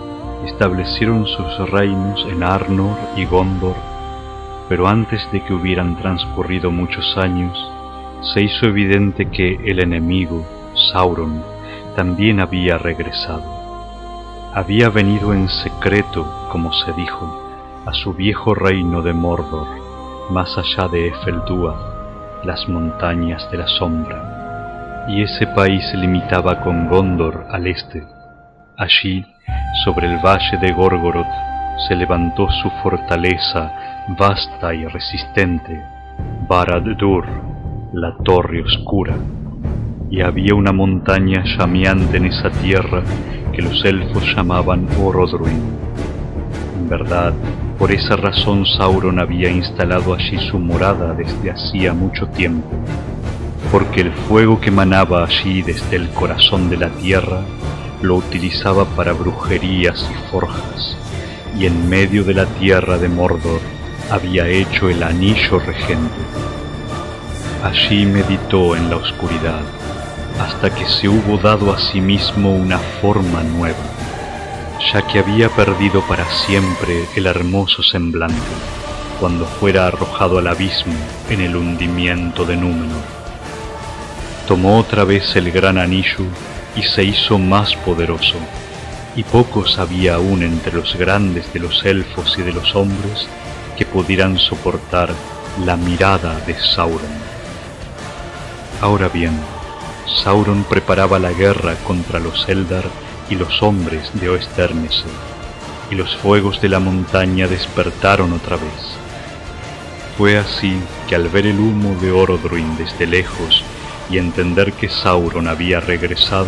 [0.44, 3.77] establecieron sus reinos en Arnor y Gondor,
[4.68, 7.57] pero antes de que hubieran transcurrido muchos años,
[8.33, 10.44] se hizo evidente que el enemigo,
[10.92, 11.42] Sauron,
[11.94, 13.44] también había regresado.
[14.55, 17.40] Había venido en secreto, como se dijo,
[17.87, 19.68] a su viejo reino de Mordor,
[20.31, 21.94] más allá de Efeldúa,
[22.45, 28.05] las montañas de la sombra, y ese país se limitaba con Gondor al este.
[28.77, 29.25] Allí
[29.85, 31.27] sobre el valle de Gorgoroth
[31.89, 33.73] se levantó su fortaleza
[34.19, 35.83] vasta y resistente,
[36.49, 37.27] Barad-dûr,
[37.93, 39.15] la torre oscura,
[40.11, 43.03] y había una montaña llameante en esa tierra
[43.53, 45.63] que los elfos llamaban Orodruin.
[46.77, 47.33] En verdad,
[47.79, 52.71] por esa razón Sauron había instalado allí su morada desde hacía mucho tiempo,
[53.73, 57.41] porque el fuego que manaba allí desde el corazón de la tierra
[58.03, 60.97] lo utilizaba para brujerías y forjas,
[61.59, 63.61] y en medio de la tierra de Mordor
[64.11, 66.21] había hecho el anillo regente.
[67.63, 69.63] Allí meditó en la oscuridad,
[70.39, 73.94] hasta que se hubo dado a sí mismo una forma nueva,
[74.92, 78.37] ya que había perdido para siempre el hermoso semblante,
[79.18, 80.94] cuando fuera arrojado al abismo
[81.31, 83.03] en el hundimiento de Númenor.
[84.47, 86.25] Tomó otra vez el gran anillo
[86.77, 88.37] y se hizo más poderoso,
[89.16, 93.27] y pocos había aún entre los grandes de los elfos y de los hombres
[93.79, 95.11] que pudieran soportar
[95.64, 97.25] la mirada de Sauron.
[98.81, 99.38] Ahora bien,
[100.23, 102.85] Sauron preparaba la guerra contra los Eldar
[103.31, 105.07] y los hombres de Oesternese,
[105.91, 108.97] y los fuegos de la montaña despertaron otra vez.
[110.17, 110.77] Fue así
[111.09, 113.65] que al ver el humo de Orodruin desde lejos
[114.11, 116.47] y entender que Sauron había regresado,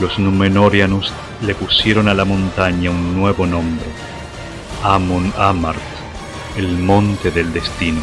[0.00, 3.86] los Númenóreanos le pusieron a la montaña un nuevo nombre,
[4.82, 5.78] Amon Amart,
[6.56, 8.00] el monte del destino.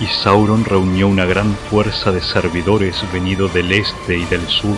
[0.00, 4.76] Y Sauron reunió una gran fuerza de servidores venido del este y del sur,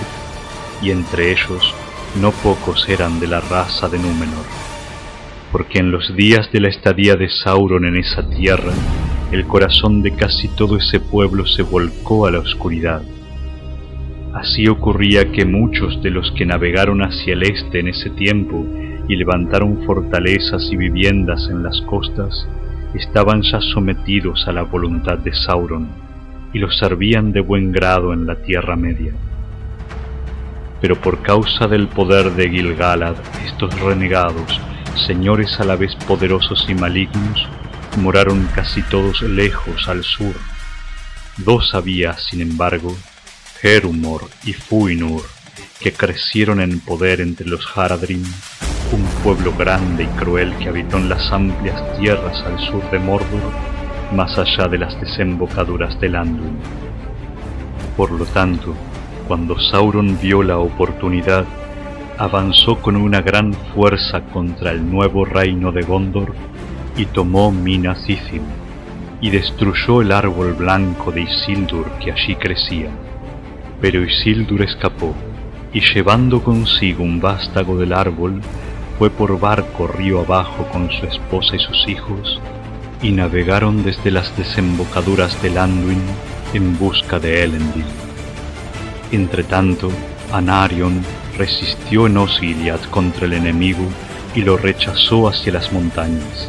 [0.83, 1.75] y entre ellos
[2.21, 4.47] no pocos eran de la raza de Númenor,
[5.51, 8.73] porque en los días de la estadía de Sauron en esa tierra,
[9.33, 13.03] el corazón de casi todo ese pueblo se volcó a la oscuridad.
[14.33, 18.65] Así ocurría que muchos de los que navegaron hacia el este en ese tiempo
[19.09, 22.47] y levantaron fortalezas y viviendas en las costas,
[22.95, 25.89] estaban ya sometidos a la voluntad de Sauron
[26.53, 29.13] y los servían de buen grado en la Tierra Media.
[30.85, 33.17] Pero por causa del poder de Gilgalad,
[33.47, 34.61] estos renegados,
[35.07, 37.49] señores a la vez poderosos y malignos,
[37.97, 40.35] moraron casi todos lejos al sur.
[41.39, 42.95] Dos había, sin embargo,
[43.63, 45.23] Herumor y Fuinur,
[45.81, 48.23] que crecieron en poder entre los Haradrim,
[48.93, 53.53] un pueblo grande y cruel que habitó en las amplias tierras al sur de Mordor,
[54.13, 56.59] más allá de las desembocaduras del Anduin.
[57.97, 58.75] Por lo tanto,
[59.27, 61.45] cuando Sauron vio la oportunidad,
[62.19, 66.35] avanzó con una gran fuerza contra el nuevo reino de Gondor
[66.97, 68.43] y tomó Minas Ithil
[69.21, 72.91] y destruyó el árbol blanco de Isildur que allí crecía.
[73.81, 75.15] Pero Isildur escapó
[75.73, 78.41] y llevando consigo un vástago del árbol,
[78.99, 82.41] fue por barco río abajo con su esposa y sus hijos
[83.03, 86.01] y navegaron desde las desembocaduras del Anduin
[86.55, 88.04] en busca de Elendil.
[89.13, 89.91] Entretanto,
[90.33, 91.05] Anarion
[91.37, 93.85] resistió en Osgiliath contra el enemigo
[94.35, 96.49] y lo rechazó hacia las montañas.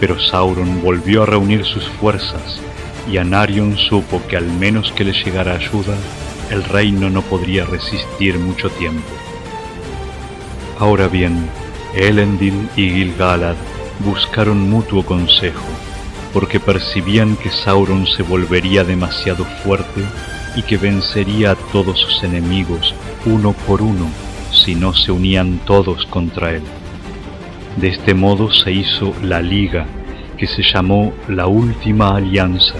[0.00, 2.60] Pero Sauron volvió a reunir sus fuerzas
[3.10, 5.94] y Anarion supo que al menos que le llegara ayuda,
[6.50, 9.08] el reino no podría resistir mucho tiempo.
[10.78, 11.48] Ahora bien,
[11.94, 13.56] Elendil y Gilgalad
[14.00, 15.66] buscaron mutuo consejo,
[16.32, 20.02] porque percibían que Sauron se volvería demasiado fuerte
[20.56, 22.94] y que vencería a todos sus enemigos
[23.26, 24.08] uno por uno
[24.52, 26.62] si no se unían todos contra él.
[27.76, 29.86] De este modo se hizo la Liga,
[30.36, 32.74] que se llamó la Última Alianza,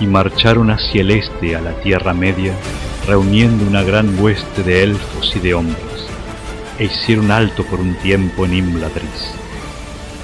[0.00, 2.54] y marcharon hacia el este a la Tierra Media,
[3.06, 6.06] reuniendo una gran hueste de elfos y de hombres,
[6.78, 9.34] e hicieron alto por un tiempo en Imladris.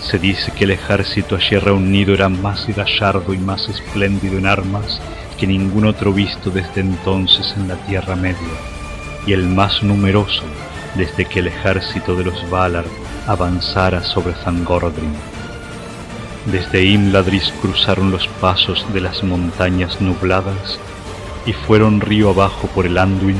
[0.00, 5.00] Se dice que el ejército allí reunido era más gallardo y más espléndido en armas
[5.38, 8.36] que ningún otro visto desde entonces en la Tierra Media,
[9.26, 10.42] y el más numeroso
[10.94, 12.84] desde que el ejército de los Valar
[13.26, 15.12] avanzara sobre Zangordrim.
[16.46, 20.78] Desde Imladris cruzaron los pasos de las montañas nubladas
[21.44, 23.36] y fueron río abajo por el Anduin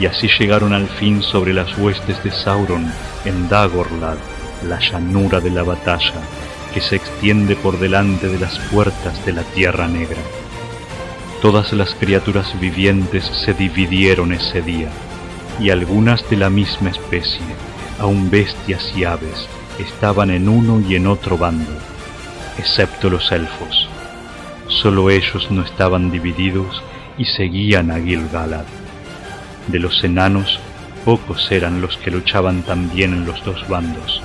[0.00, 2.90] y así llegaron al fin sobre las huestes de Sauron
[3.24, 4.16] en Dagorlad,
[4.66, 6.22] la llanura de la batalla
[6.72, 10.20] que se extiende por delante de las puertas de la Tierra Negra.
[11.42, 14.88] Todas las criaturas vivientes se dividieron ese día,
[15.60, 17.46] y algunas de la misma especie,
[17.98, 21.72] aun bestias y aves, estaban en uno y en otro bando
[22.58, 23.88] excepto los elfos.
[24.68, 26.82] Solo ellos no estaban divididos
[27.18, 28.64] y seguían a Gilgalad.
[29.68, 30.58] De los enanos,
[31.04, 34.22] pocos eran los que luchaban también en los dos bandos,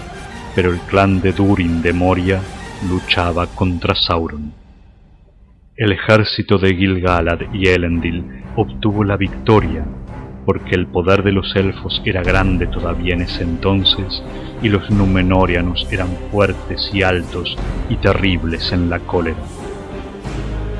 [0.56, 2.42] pero el clan de Durin de Moria
[2.90, 4.61] luchaba contra Sauron.
[5.78, 8.26] El ejército de Gilgalad y Elendil
[8.58, 9.86] obtuvo la victoria
[10.46, 14.22] porque el poder de los elfos era grande todavía en ese entonces
[14.62, 17.56] y los numenorianos eran fuertes y altos
[17.90, 19.40] y terribles en la cólera.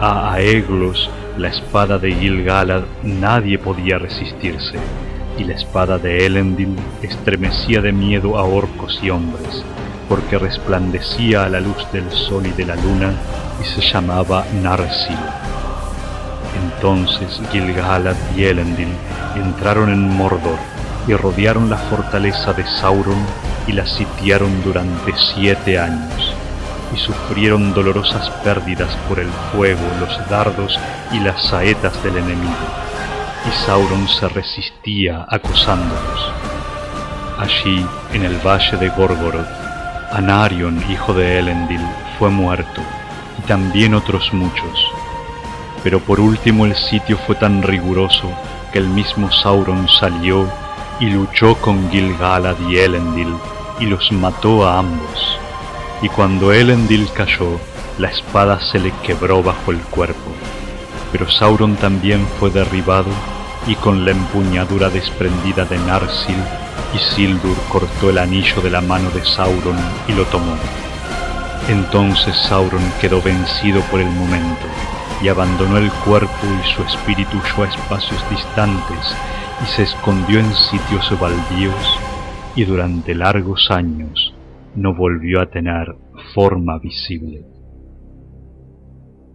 [0.02, 4.78] A Aeglos, la espada de Gilgalad, nadie podía resistirse,
[5.38, 9.64] y la espada de Elendil estremecía de miedo a orcos y hombres,
[10.12, 13.14] porque resplandecía a la luz del sol y de la luna
[13.62, 15.18] y se llamaba Narsil.
[16.66, 18.90] Entonces Gilgalad y Elendil
[19.38, 20.58] entraron en Mordor
[21.08, 23.26] y rodearon la fortaleza de Sauron
[23.68, 26.34] y la sitiaron durante siete años,
[26.94, 30.78] y sufrieron dolorosas pérdidas por el fuego, los dardos
[31.14, 32.68] y las saetas del enemigo,
[33.48, 36.34] y Sauron se resistía acosándolos.
[37.40, 39.61] Allí, en el valle de Gorgoroth,
[40.12, 41.82] Anarion, hijo de Elendil,
[42.20, 42.82] fue muerto,
[43.40, 44.92] y también otros muchos,
[45.84, 48.30] pero por último el sitio fue tan riguroso
[48.72, 50.48] que el mismo Sauron salió
[51.00, 53.34] y luchó con Gilgalad y Elendil
[53.80, 55.40] y los mató a ambos.
[56.02, 57.60] Y cuando Elendil cayó,
[57.98, 60.32] la espada se le quebró bajo el cuerpo.
[61.12, 63.10] Pero Sauron también fue derribado
[63.68, 66.38] y con la empuñadura desprendida de Narsil,
[66.94, 70.56] Isildur cortó el anillo de la mano de Sauron y lo tomó.
[71.70, 74.68] Entonces Sauron quedó vencido por el momento
[75.22, 79.16] y abandonó el cuerpo y su espíritu huyó a espacios distantes
[79.64, 82.00] y se escondió en sitios baldíos
[82.56, 84.34] y durante largos años
[84.76, 85.96] no volvió a tener
[86.34, 87.46] forma visible.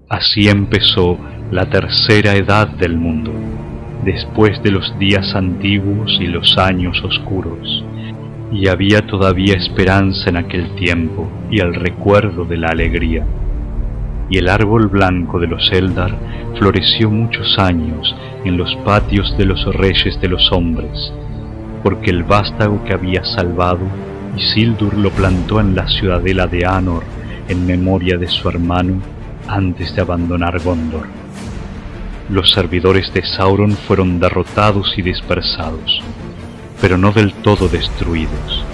[0.09, 1.19] Así empezó
[1.51, 3.33] la tercera edad del mundo,
[4.05, 7.85] después de los días antiguos y los años oscuros,
[8.53, 13.25] y había todavía esperanza en aquel tiempo y el recuerdo de la alegría.
[14.31, 16.17] Y el árbol blanco de los Eldar
[16.59, 21.13] floreció muchos años en los patios de los reyes de los hombres,
[21.83, 23.87] porque el vástago que había salvado,
[24.37, 27.05] Isildur lo plantó en la ciudadela de Anor
[27.49, 29.01] en memoria de su hermano
[29.49, 31.07] antes de abandonar Gondor.
[32.29, 36.03] Los servidores de Sauron fueron derrotados y dispersados,
[36.81, 38.65] pero no del todo destruidos.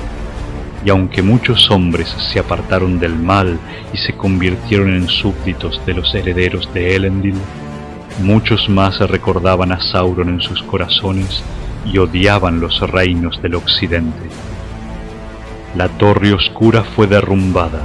[0.86, 3.58] Y aunque muchos hombres se apartaron del mal
[3.92, 7.36] y se convirtieron en súbditos de los herederos de Elendil,
[8.22, 11.44] muchos más recordaban a Sauron en sus corazones
[11.84, 14.30] y odiaban los reinos del occidente.
[15.76, 17.82] La torre oscura fue derrumbada,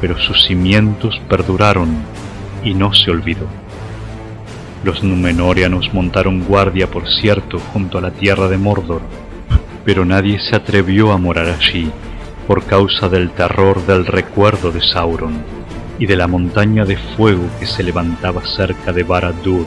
[0.00, 1.88] pero sus cimientos perduraron
[2.62, 3.48] y no se olvidó.
[4.84, 9.02] Los Númenóreanos montaron guardia, por cierto, junto a la tierra de Mordor,
[9.84, 11.90] pero nadie se atrevió a morar allí
[12.46, 15.42] por causa del terror del recuerdo de Sauron
[15.98, 19.66] y de la montaña de fuego que se levantaba cerca de Barad-dûr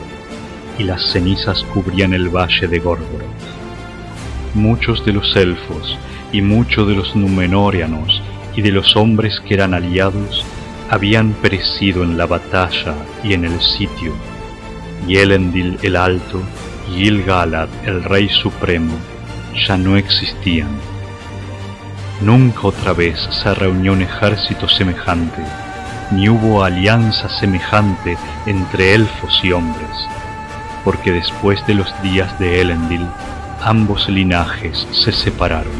[0.78, 3.22] y las cenizas cubrían el valle de Gorgoroth.
[4.54, 5.98] Muchos de los elfos
[6.32, 8.22] y muchos de los Númenóreanos
[8.56, 10.44] y de los hombres que eran aliados
[10.90, 14.12] habían perecido en la batalla y en el sitio,
[15.06, 16.40] y Elendil el Alto
[16.90, 18.94] y Ilgalad el Rey Supremo
[19.66, 20.70] ya no existían.
[22.20, 25.42] Nunca otra vez se reunió un ejército semejante,
[26.12, 29.90] ni hubo alianza semejante entre elfos y hombres,
[30.84, 33.06] porque después de los días de Elendil,
[33.60, 35.72] ambos linajes se separaron.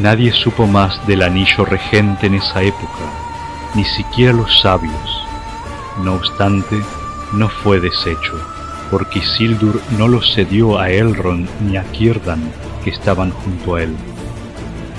[0.00, 3.04] Nadie supo más del anillo regente en esa época,
[3.74, 5.26] ni siquiera los sabios.
[6.02, 6.80] No obstante,
[7.32, 8.34] no fue deshecho,
[8.90, 12.42] porque Isildur no lo cedió a Elrond ni a Círdan,
[12.84, 13.94] que estaban junto a él.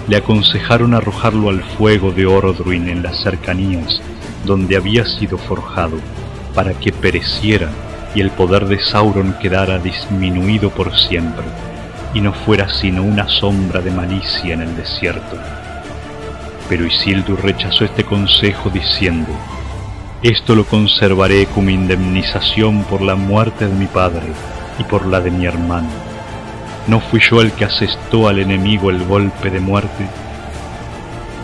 [0.08, 4.02] Le aconsejaron arrojarlo al fuego de Orodruin en las cercanías,
[4.46, 5.98] donde había sido forjado,
[6.56, 7.70] para que pereciera
[8.16, 11.46] y el poder de Sauron quedara disminuido por siempre,
[12.14, 15.38] y no fuera sino una sombra de malicia en el desierto.
[16.70, 19.32] Pero Isildur rechazó este consejo diciendo,
[20.24, 24.32] Esto lo conservaré como indemnización por la muerte de mi padre
[24.80, 25.90] y por la de mi hermano.
[26.88, 30.08] ¿No fui yo el que asestó al enemigo el golpe de muerte?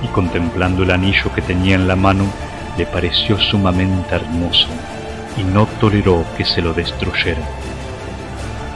[0.01, 2.23] Y contemplando el anillo que tenía en la mano,
[2.77, 4.69] le pareció sumamente hermoso
[5.37, 7.41] y no toleró que se lo destruyera.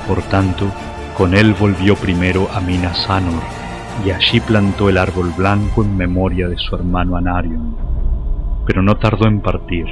[0.06, 0.70] Por tanto,
[1.16, 3.42] con él volvió primero a Minas Anor
[4.06, 7.93] y allí plantó el árbol blanco en memoria de su hermano Anarion.
[8.66, 9.86] Pero no tardó en partir,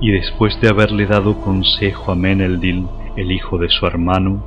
[0.00, 2.86] y después de haberle dado consejo a Meneldil,
[3.16, 4.44] el hijo de su hermano,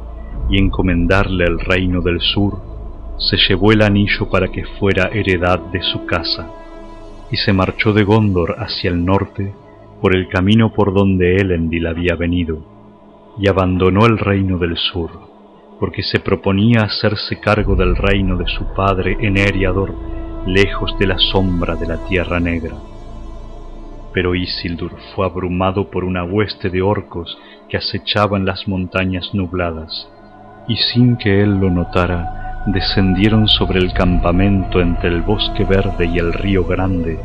[0.49, 2.59] y encomendarle el reino del sur,
[3.17, 6.49] se llevó el anillo para que fuera heredad de su casa,
[7.29, 9.53] y se marchó de Gondor hacia el norte
[10.01, 12.59] por el camino por donde Elendil había venido,
[13.39, 15.31] y abandonó el reino del sur
[15.81, 19.91] porque se proponía hacerse cargo del reino de su padre en Eriador,
[20.45, 22.75] lejos de la sombra de la Tierra Negra.
[24.13, 27.37] Pero Isildur fue abrumado por una hueste de orcos
[27.69, 30.09] que acechaban las montañas nubladas,
[30.67, 36.17] y sin que él lo notara, descendieron sobre el campamento entre el bosque verde y
[36.19, 37.17] el río grande,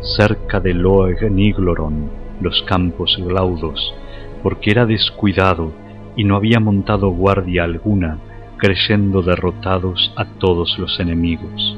[0.00, 2.10] cerca de Loeg Nigloron,
[2.40, 3.94] los campos glaudos,
[4.42, 5.72] porque era descuidado
[6.16, 8.18] y no había montado guardia alguna,
[8.56, 11.76] creyendo derrotados a todos los enemigos.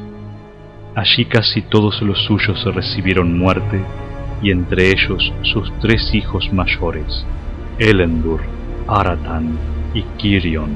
[0.95, 3.81] Allí casi todos los suyos recibieron muerte,
[4.43, 7.25] y entre ellos sus tres hijos mayores,
[7.79, 8.41] Elendur,
[8.89, 9.57] Aratan
[9.95, 10.71] y Kirion.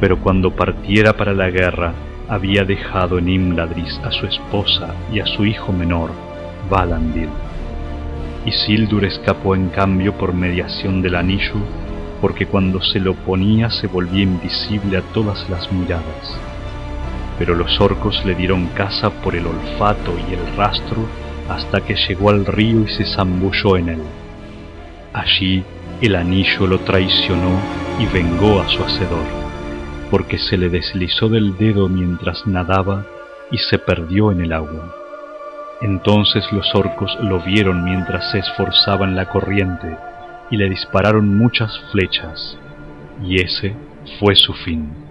[0.00, 1.92] Pero cuando partiera para la guerra,
[2.28, 6.10] había dejado en Imladris a su esposa y a su hijo menor,
[6.70, 7.30] Valandil.
[8.44, 11.56] Isildur escapó en cambio por mediación del anillo
[12.20, 16.38] porque cuando se lo ponía se volvía invisible a todas las miradas.
[17.38, 21.06] Pero los orcos le dieron caza por el olfato y el rastro
[21.48, 24.02] hasta que llegó al río y se zambulló en él.
[25.12, 25.64] Allí
[26.00, 27.58] el anillo lo traicionó
[27.98, 29.24] y vengó a su hacedor,
[30.10, 33.04] porque se le deslizó del dedo mientras nadaba
[33.50, 34.94] y se perdió en el agua.
[35.80, 39.96] Entonces los orcos lo vieron mientras se esforzaba en la corriente
[40.50, 42.58] y le dispararon muchas flechas,
[43.22, 43.74] y ese
[44.18, 45.07] fue su fin.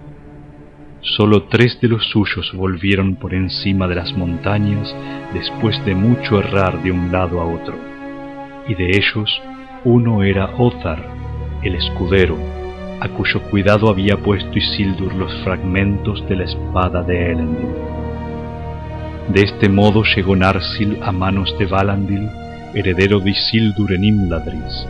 [1.00, 4.92] Solo tres de los suyos volvieron por encima de las montañas
[5.32, 7.76] después de mucho errar de un lado a otro,
[8.66, 9.40] y de ellos
[9.84, 10.98] uno era Othar,
[11.62, 12.36] el escudero,
[13.00, 17.68] a cuyo cuidado había puesto Isildur los fragmentos de la espada de Elendil.
[19.28, 22.28] De este modo llegó Narsil a manos de Valandil,
[22.74, 24.88] heredero de Isildur en Imladris,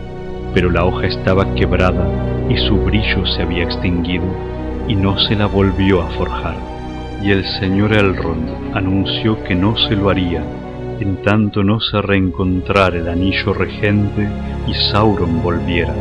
[0.55, 4.25] pero la hoja estaba quebrada y su brillo se había extinguido
[4.87, 6.55] y no se la volvió a forjar.
[7.23, 10.43] Y el señor Elrond anunció que no se lo haría
[10.99, 14.27] en tanto no se reencontrara el anillo regente
[14.67, 15.95] y Sauron volviera.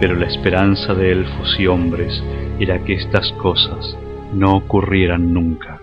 [0.00, 2.22] Pero la esperanza de elfos y hombres
[2.60, 3.98] era que estas cosas
[4.32, 5.80] no ocurrieran nunca.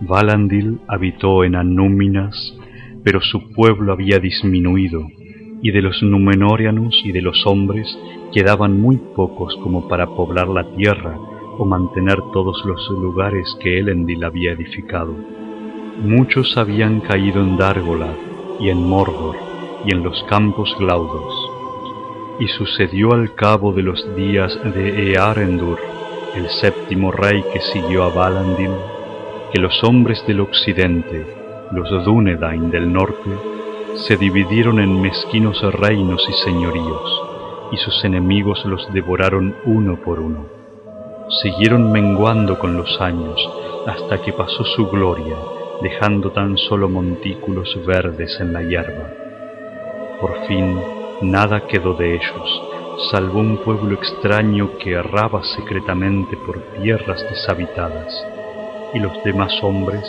[0.00, 2.54] Valandil habitó en Anúminas,
[3.02, 5.06] pero su pueblo había disminuido,
[5.62, 7.98] y de los Númenóreanos y de los hombres
[8.34, 11.16] quedaban muy pocos como para poblar la tierra
[11.56, 15.14] o mantener todos los lugares que Elendil había edificado.
[16.02, 18.12] Muchos habían caído en Dárgola
[18.58, 19.36] y en Mordor
[19.86, 21.32] y en los campos glaudos.
[22.40, 25.78] Y sucedió al cabo de los días de Earendur,
[26.34, 28.72] el séptimo rey que siguió a Valandil,
[29.52, 31.24] que los hombres del occidente,
[31.70, 33.30] los Dúnedain del norte,
[33.94, 37.33] se dividieron en mezquinos reinos y señoríos,
[37.74, 40.46] y sus enemigos los devoraron uno por uno.
[41.42, 43.36] Siguieron menguando con los años
[43.86, 45.36] hasta que pasó su gloria
[45.82, 49.10] dejando tan solo montículos verdes en la hierba.
[50.20, 50.80] Por fin
[51.22, 52.62] nada quedó de ellos,
[53.10, 58.24] salvo un pueblo extraño que erraba secretamente por tierras deshabitadas,
[58.94, 60.04] y los demás hombres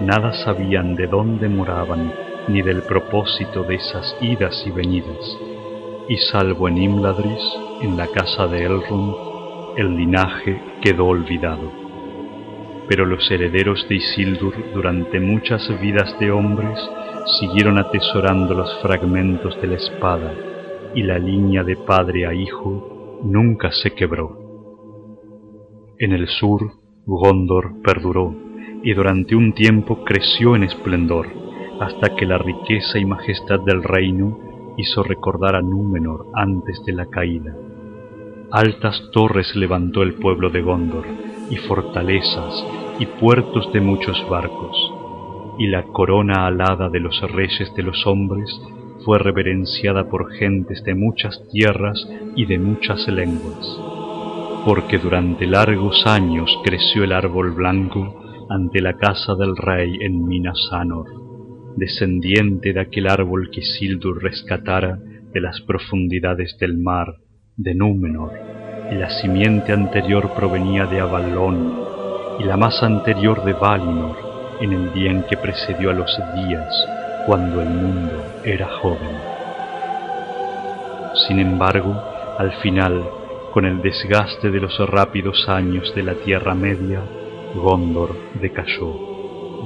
[0.00, 2.14] nada sabían de dónde moraban
[2.48, 5.49] ni del propósito de esas idas y venidas,
[6.10, 7.42] y salvo en Imladris,
[7.80, 9.14] en la casa de Elrond,
[9.78, 11.80] el linaje quedó olvidado
[12.90, 16.76] pero los herederos de Isildur durante muchas vidas de hombres
[17.38, 20.34] siguieron atesorando los fragmentos de la espada
[20.92, 24.36] y la línea de padre a hijo nunca se quebró.
[26.00, 26.62] En el sur,
[27.06, 28.34] Gondor perduró
[28.82, 31.28] y durante un tiempo creció en esplendor
[31.78, 34.49] hasta que la riqueza y majestad del reino
[34.80, 37.54] hizo recordar a Númenor antes de la caída.
[38.50, 41.06] Altas torres levantó el pueblo de Gondor
[41.50, 42.66] y fortalezas
[42.98, 44.76] y puertos de muchos barcos,
[45.58, 48.50] y la corona alada de los reyes de los hombres
[49.04, 53.80] fue reverenciada por gentes de muchas tierras y de muchas lenguas,
[54.64, 58.20] porque durante largos años creció el árbol blanco
[58.50, 61.29] ante la casa del rey en Minas Anor,
[61.80, 64.98] descendiente de aquel árbol que Sildur rescatara
[65.32, 67.16] de las profundidades del mar,
[67.56, 68.32] de Númenor,
[68.92, 71.80] y la simiente anterior provenía de Avalón,
[72.38, 74.16] y la más anterior de Valinor,
[74.60, 76.70] en el día en que precedió a los días,
[77.26, 79.16] cuando el mundo era joven.
[81.26, 81.94] Sin embargo,
[82.38, 83.04] al final,
[83.54, 87.00] con el desgaste de los rápidos años de la Tierra Media,
[87.54, 89.09] Gondor decayó,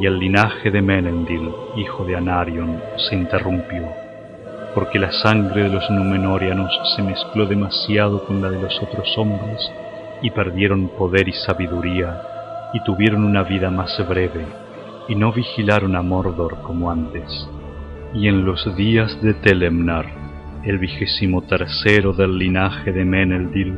[0.00, 4.04] y el linaje de Menendil, hijo de Anarion, se interrumpió
[4.74, 9.70] porque la sangre de los Númenóreanos se mezcló demasiado con la de los otros hombres
[10.20, 12.20] y perdieron poder y sabiduría
[12.72, 14.44] y tuvieron una vida más breve
[15.08, 17.48] y no vigilaron a Mordor como antes.
[18.14, 20.06] Y en los días de Telemnar,
[20.64, 23.76] el vigésimo tercero del linaje de Meneldil,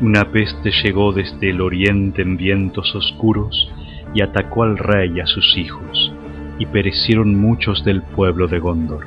[0.00, 3.70] una peste llegó desde el oriente en vientos oscuros
[4.14, 6.12] y atacó al rey y a sus hijos,
[6.58, 9.06] y perecieron muchos del pueblo de Gondor.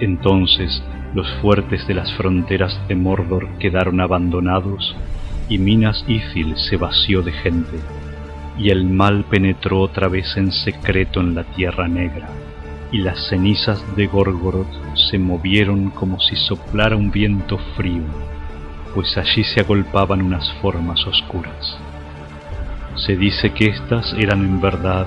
[0.00, 0.82] Entonces
[1.14, 4.94] los fuertes de las fronteras de Mordor quedaron abandonados
[5.48, 7.78] y Minas Ithil se vació de gente,
[8.58, 12.28] y el mal penetró otra vez en secreto en la Tierra Negra,
[12.92, 14.66] y las cenizas de Gorgoroth
[15.10, 18.02] se movieron como si soplara un viento frío,
[18.94, 21.78] pues allí se agolpaban unas formas oscuras.
[22.96, 25.06] Se dice que éstas eran en verdad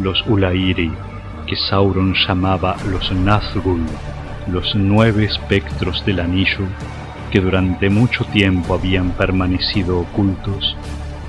[0.00, 0.90] los Ulairi,
[1.46, 3.84] que Sauron llamaba los Nazgûl,
[4.48, 6.66] los nueve espectros del anillo
[7.30, 10.76] que durante mucho tiempo habían permanecido ocultos,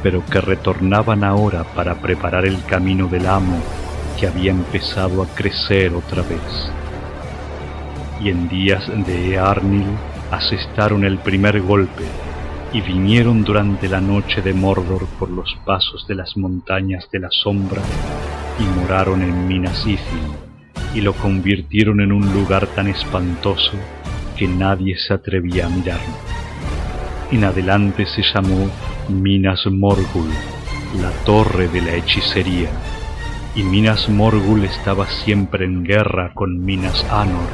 [0.02, 3.62] pero que retornaban ahora para preparar el camino del amo
[4.20, 6.72] que había empezado a crecer otra vez.
[8.22, 9.88] Y en días de Earnil
[10.32, 12.06] asestaron el primer golpe
[12.72, 17.30] y vinieron durante la noche de Mordor por los pasos de las montañas de la
[17.32, 17.82] sombra
[18.60, 20.50] y moraron en Minas Ithil
[20.94, 23.74] y lo convirtieron en un lugar tan espantoso
[24.38, 26.16] que nadie se atrevía a mirarlo.
[27.32, 28.70] en adelante se llamó
[29.10, 30.30] Minas Morgul,
[31.02, 32.70] la torre de la hechicería,
[33.56, 37.50] y Minas Morgul estaba siempre en guerra con Minas Anor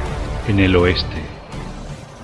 [0.48, 1.22] en el oeste.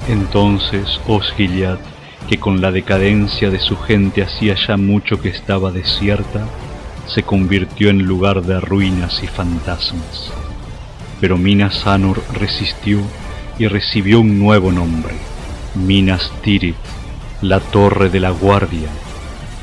[0.09, 1.81] Entonces Osgiliath,
[2.29, 6.47] que con la decadencia de su gente hacía ya mucho que estaba desierta,
[7.07, 10.33] se convirtió en lugar de ruinas y fantasmas.
[11.21, 13.01] Pero Minas Anor resistió
[13.59, 15.15] y recibió un nuevo nombre,
[15.75, 16.77] Minas Tirith,
[17.43, 18.89] la torre de la guardia,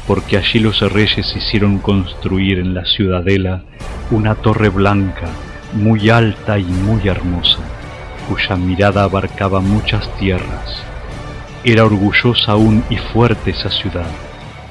[0.07, 3.64] porque allí los reyes hicieron construir en la ciudadela
[4.12, 5.30] una torre blanca,
[5.74, 7.60] muy alta y muy hermosa,
[8.28, 10.89] cuya mirada abarcaba muchas tierras.
[11.64, 14.10] Era orgullosa aún y fuerte esa ciudad,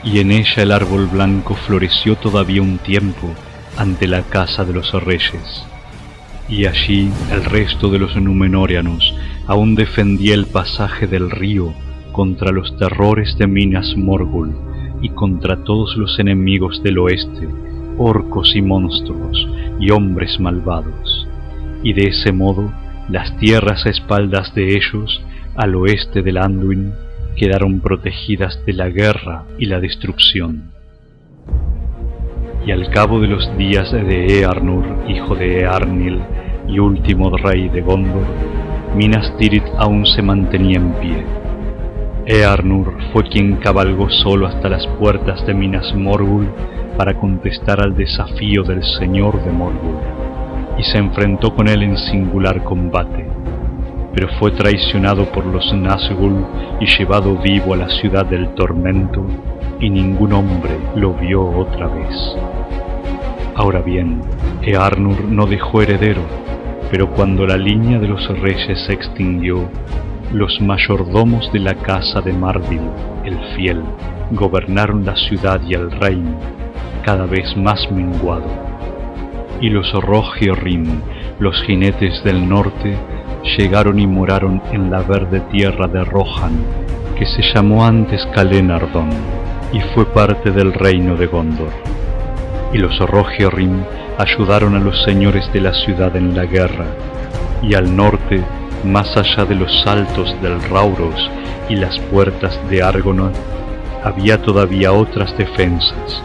[0.03, 3.29] y en ella el árbol blanco floreció todavía un tiempo
[3.77, 5.67] ante la casa de los reyes.
[6.49, 9.15] Y allí el resto de los numenóreanos
[9.47, 11.75] aún defendía el pasaje del río
[12.13, 14.57] contra los terrores de Minas Morgul
[15.03, 17.49] y contra todos los enemigos del oeste,
[17.99, 19.47] orcos y monstruos
[19.79, 21.29] y hombres malvados.
[21.83, 22.73] Y de ese modo
[23.11, 25.21] las tierras a espaldas de ellos,
[25.59, 26.93] al oeste del Anduin,
[27.37, 30.71] quedaron protegidas de la guerra y la destrucción.
[32.65, 36.21] Y al cabo de los días de Earnur, hijo de Earnil
[36.69, 38.25] y último rey de Gondor,
[38.95, 41.25] Minas Tirith aún se mantenía en pie.
[42.27, 46.47] Earnur fue quien cabalgó solo hasta las puertas de Minas Morgul
[46.97, 49.97] para contestar al desafío del señor de Morgul,
[50.79, 53.28] y se enfrentó con él en singular combate,
[54.15, 56.45] pero fue traicionado por los Nazgûl
[56.81, 59.25] y llevado vivo a la ciudad del tormento,
[59.81, 62.15] y ningún hombre lo vio otra vez.
[63.55, 64.21] Ahora bien,
[64.63, 66.23] Earnur no dejó heredero,
[66.91, 69.69] pero cuando la línea de los reyes se extinguió,
[70.33, 72.83] los mayordomos de la casa de Mardil,
[73.25, 73.83] el fiel,
[74.31, 76.39] gobernaron la ciudad y el reino,
[77.05, 78.49] cada vez más menguado.
[79.61, 81.01] Y los Rohirrim,
[81.39, 82.97] los jinetes del norte,
[83.57, 86.53] llegaron y moraron en la verde tierra de Rohan,
[87.17, 89.11] que se llamó antes Calenardon,
[89.73, 91.73] y fue parte del reino de Gondor.
[92.73, 93.83] Y los Rohirrim
[94.19, 96.87] ayudaron a los señores de la ciudad en la guerra,
[97.63, 98.43] y al norte,
[98.85, 101.31] más allá de los saltos del Rauros
[101.69, 103.37] y las puertas de Argonath,
[104.05, 106.23] había todavía otras defensas,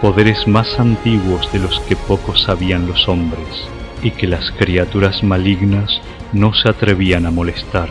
[0.00, 3.68] poderes más antiguos de los que pocos sabían los hombres,
[4.04, 6.00] y que las criaturas malignas
[6.32, 7.88] no se atrevían a molestar,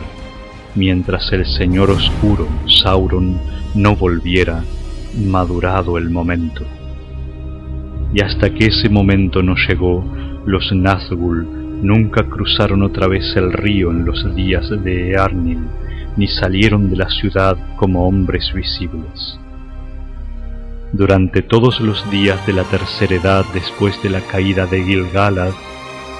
[0.74, 3.38] mientras el Señor Oscuro, Sauron,
[3.74, 4.64] no volviera,
[5.14, 6.64] madurado el momento
[8.14, 10.04] y hasta que ese momento no llegó,
[10.46, 11.44] los Nazgûl
[11.82, 15.58] nunca cruzaron otra vez el río en los días de Earnil,
[16.16, 19.36] ni salieron de la ciudad como hombres visibles.
[20.92, 25.52] Durante todos los días de la tercera edad después de la caída de Gilgalad,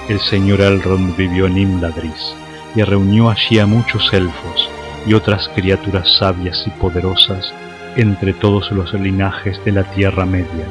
[0.07, 2.35] el señor Elrond vivió en Imladris
[2.75, 4.69] y reunió allí a muchos elfos
[5.07, 7.51] y otras criaturas sabias y poderosas
[7.95, 10.67] entre todos los linajes de la Tierra Media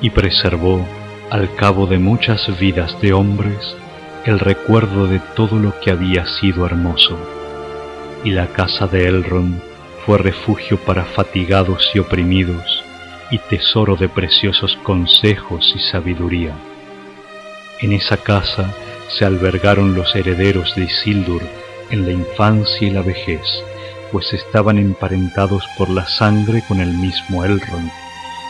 [0.00, 0.84] y preservó,
[1.30, 3.76] al cabo de muchas vidas de hombres,
[4.26, 7.18] el recuerdo de todo lo que había sido hermoso.
[8.22, 9.60] Y la casa de Elrond
[10.04, 12.84] fue refugio para fatigados y oprimidos,
[13.30, 16.54] y tesoro de preciosos consejos y sabiduría.
[17.82, 18.72] En esa casa
[19.08, 21.42] se albergaron los herederos de Isildur
[21.90, 23.42] en la infancia y la vejez,
[24.12, 27.90] pues estaban emparentados por la sangre con el mismo Elrond,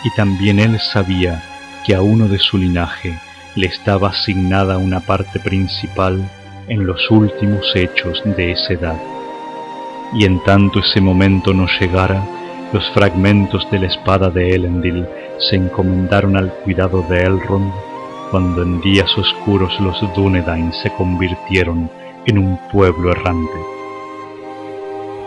[0.04, 1.42] y también él sabía
[1.86, 3.18] que a uno de su linaje
[3.54, 6.22] le estaba asignada una parte principal
[6.68, 9.00] en los últimos hechos de esa edad.
[10.12, 12.22] Y en tanto ese momento no llegara,
[12.70, 15.06] los fragmentos de la espada de Elendil
[15.38, 17.72] se encomendaron al cuidado de Elrond
[18.32, 21.90] cuando en días oscuros los Dúnedain se convirtieron
[22.24, 23.58] en un pueblo errante.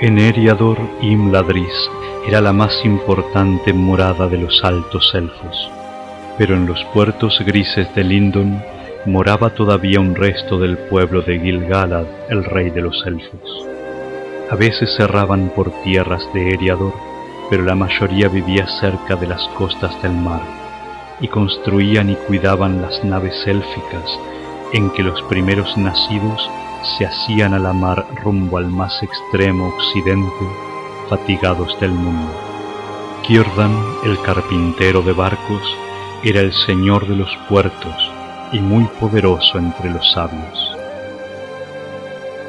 [0.01, 1.89] En Eriador, Imladris
[2.27, 5.69] era la más importante morada de los altos elfos,
[6.39, 8.59] pero en los puertos grises de Lindon
[9.05, 13.67] moraba todavía un resto del pueblo de Gilgalad, el rey de los elfos.
[14.49, 16.93] A veces cerraban por tierras de Eriador,
[17.51, 20.64] pero la mayoría vivía cerca de las costas del mar,
[21.21, 24.19] y construían y cuidaban las naves élficas
[24.73, 26.49] en que los primeros nacidos
[26.97, 30.45] se hacían a la mar rumbo al más extremo occidente,
[31.09, 32.31] fatigados del mundo.
[33.25, 35.63] Kirdan, el carpintero de barcos,
[36.23, 37.95] era el señor de los puertos
[38.51, 40.75] y muy poderoso entre los sabios.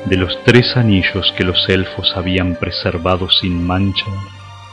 [0.05, 4.07] De los tres anillos que los elfos habían preservado sin mancha,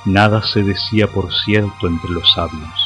[0.06, 2.82] nada se decía por cierto entre los sabios,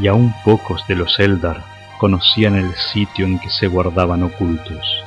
[0.00, 1.62] y aún pocos de los Eldar
[1.98, 5.04] conocían el sitio en que se guardaban ocultos.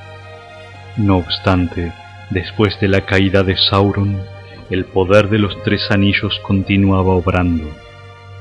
[0.97, 1.93] No obstante,
[2.29, 4.21] después de la caída de Sauron,
[4.69, 7.69] el poder de los tres anillos continuaba obrando,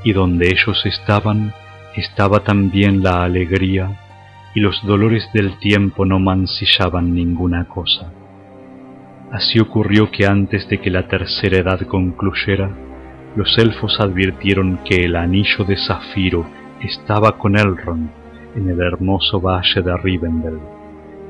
[0.05, 1.53] y donde ellos estaban,
[1.94, 4.01] estaba también la alegría,
[4.55, 8.12] y los dolores del tiempo no mancillaban ninguna cosa.
[9.30, 12.70] Así ocurrió que antes de que la tercera edad concluyera,
[13.37, 16.45] los elfos advirtieron que el anillo de zafiro
[16.81, 18.11] estaba con Elrond
[18.57, 20.59] en el hermoso valle de Rivendell,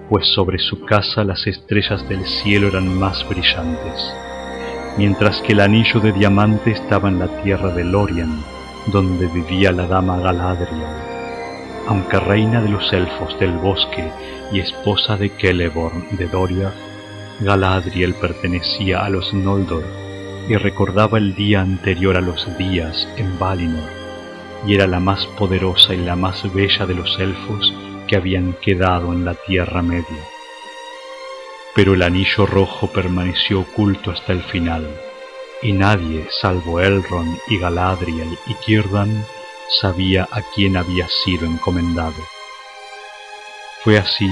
[0.09, 4.15] pues sobre su casa las estrellas del cielo eran más brillantes,
[4.97, 8.31] mientras que el anillo de diamante estaba en la tierra de Lorien,
[8.91, 10.81] donde vivía la dama Galadriel,
[11.87, 14.11] aunque reina de los elfos del bosque
[14.53, 16.73] y esposa de Celeborn de Doria,
[17.41, 20.00] Galadriel pertenecía a los Noldor
[20.51, 23.89] y recordaba el día anterior a los días en Valinor,
[24.67, 27.73] y era la más poderosa y la más bella de los elfos
[28.09, 30.25] que habían quedado en la Tierra Media.
[31.77, 34.91] Pero el anillo rojo permaneció oculto hasta el final,
[35.63, 39.25] y nadie, salvo Elrond y Galadriel y Círdan,
[39.81, 42.25] sabía a quién había sido encomendado.
[43.85, 44.29] Fue así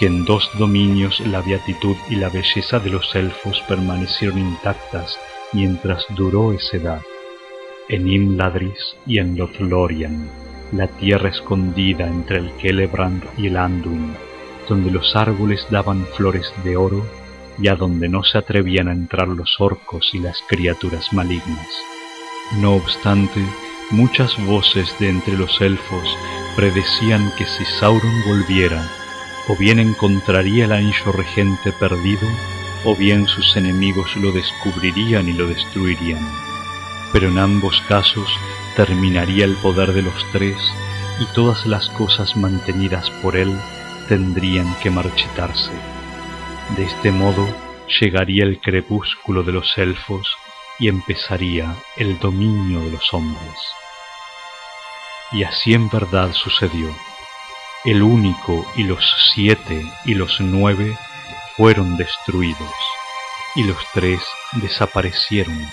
[0.00, 5.16] que en dos dominios la beatitud y la belleza de los elfos permanecieron intactas
[5.54, 7.02] mientras duró esa edad,
[7.88, 10.28] en Imladris y en Lothlorien,
[10.72, 14.14] la tierra escondida entre el Celebrand y el Anduin,
[14.68, 17.06] donde los árboles daban flores de oro
[17.58, 21.68] y a donde no se atrevían a entrar los orcos y las criaturas malignas.
[22.58, 23.40] No obstante,
[23.90, 26.16] muchas voces de entre los elfos
[26.56, 28.82] predecían que si Sauron volviera,
[29.48, 32.26] o bien encontraría el anillo regente perdido,
[32.84, 36.24] o bien sus enemigos lo descubrirían y lo destruirían.
[37.12, 38.28] Pero en ambos casos
[38.76, 40.56] terminaría el poder de los tres
[41.20, 43.56] y todas las cosas mantenidas por él
[44.08, 45.72] tendrían que marchitarse.
[46.76, 47.46] De este modo
[48.00, 50.36] llegaría el crepúsculo de los elfos
[50.78, 53.58] y empezaría el dominio de los hombres.
[55.32, 56.94] Y así en verdad sucedió
[57.84, 59.04] el único y los
[59.34, 60.96] siete y los nueve
[61.56, 62.74] fueron destruidos,
[63.54, 64.20] y los tres
[64.52, 65.70] desaparecieron,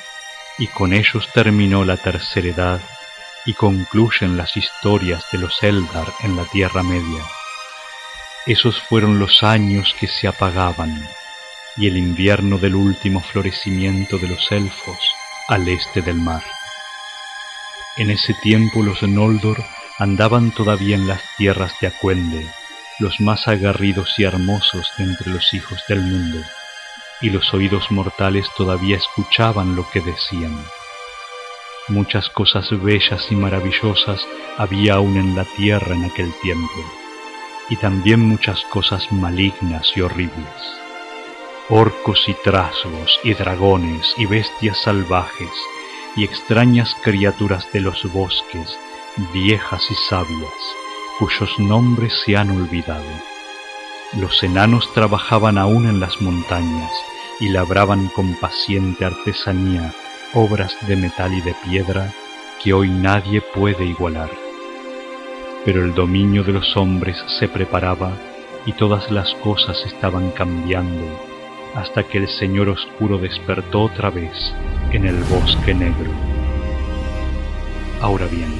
[0.58, 2.82] y con ellos terminó la tercera edad,
[3.46, 7.24] y concluyen las historias de los Eldar en la Tierra Media.
[8.46, 11.08] Esos fueron los años que se apagaban,
[11.78, 14.98] y el invierno del último florecimiento de los elfos
[15.48, 16.44] al este del mar.
[17.98, 19.64] En ese tiempo los Noldor
[19.98, 22.48] andaban todavía en las tierras de Acuende,
[23.02, 26.40] los más agarridos y hermosos de entre los hijos del mundo,
[27.20, 30.56] y los oídos mortales todavía escuchaban lo que decían.
[31.88, 34.22] Muchas cosas bellas y maravillosas
[34.58, 36.80] había aún en la tierra en aquel tiempo,
[37.70, 40.62] y también muchas cosas malignas y horribles.
[41.70, 45.52] Orcos y trasgos y dragones y bestias salvajes
[46.16, 48.78] y extrañas criaturas de los bosques
[49.34, 50.54] viejas y sabias,
[51.22, 53.06] cuyos nombres se han olvidado.
[54.20, 56.92] Los enanos trabajaban aún en las montañas
[57.40, 59.94] y labraban con paciente artesanía
[60.34, 62.12] obras de metal y de piedra
[62.64, 64.32] que hoy nadie puede igualar.
[65.64, 68.14] Pero el dominio de los hombres se preparaba
[68.66, 71.06] y todas las cosas estaban cambiando
[71.76, 74.56] hasta que el Señor Oscuro despertó otra vez
[74.92, 76.10] en el bosque negro.
[78.02, 78.52] Ahora bien,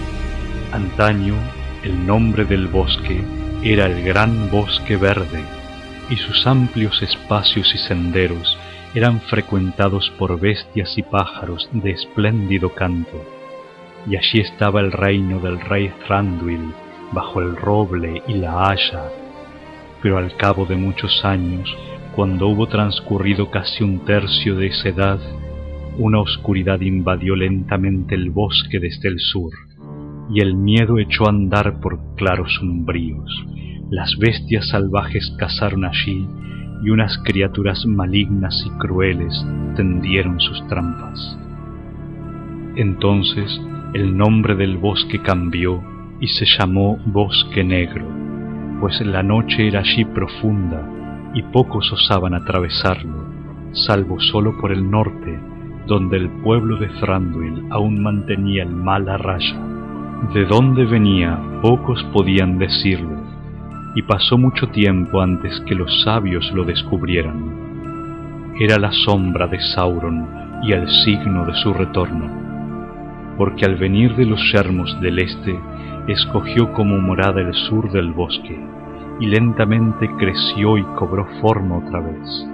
[0.72, 3.24] Antaño el nombre del bosque
[3.64, 5.44] era el Gran Bosque Verde,
[6.10, 8.58] y sus amplios espacios y senderos
[8.94, 13.24] eran frecuentados por bestias y pájaros de espléndido canto,
[14.08, 16.74] y allí estaba el reino del rey Thranduil
[17.12, 19.10] bajo el roble y la haya.
[20.02, 21.76] Pero al cabo de muchos años,
[22.16, 25.20] cuando hubo transcurrido casi un tercio de esa edad,
[25.98, 29.52] una oscuridad invadió lentamente el bosque desde el sur,
[30.34, 33.30] y el miedo echó a andar por claros umbríos.
[33.90, 36.26] Las bestias salvajes cazaron allí
[36.84, 41.38] y unas criaturas malignas y crueles tendieron sus trampas.
[42.76, 43.60] Entonces
[43.94, 45.84] el nombre del bosque cambió
[46.22, 48.06] y se llamó Bosque Negro,
[48.80, 50.88] pues la noche era allí profunda
[51.34, 53.26] y pocos osaban atravesarlo,
[53.74, 55.38] salvo solo por el norte,
[55.88, 59.81] donde el pueblo de Thranduil aún mantenía el mal a raya.
[60.30, 63.18] De dónde venía pocos podían decirlo,
[63.96, 68.54] y pasó mucho tiempo antes que los sabios lo descubrieran.
[68.60, 70.28] Era la sombra de Sauron
[70.64, 72.30] y el signo de su retorno,
[73.36, 75.60] porque al venir de los yermos del este,
[76.08, 78.58] escogió como morada el sur del bosque,
[79.20, 82.48] y lentamente creció y cobró forma otra vez.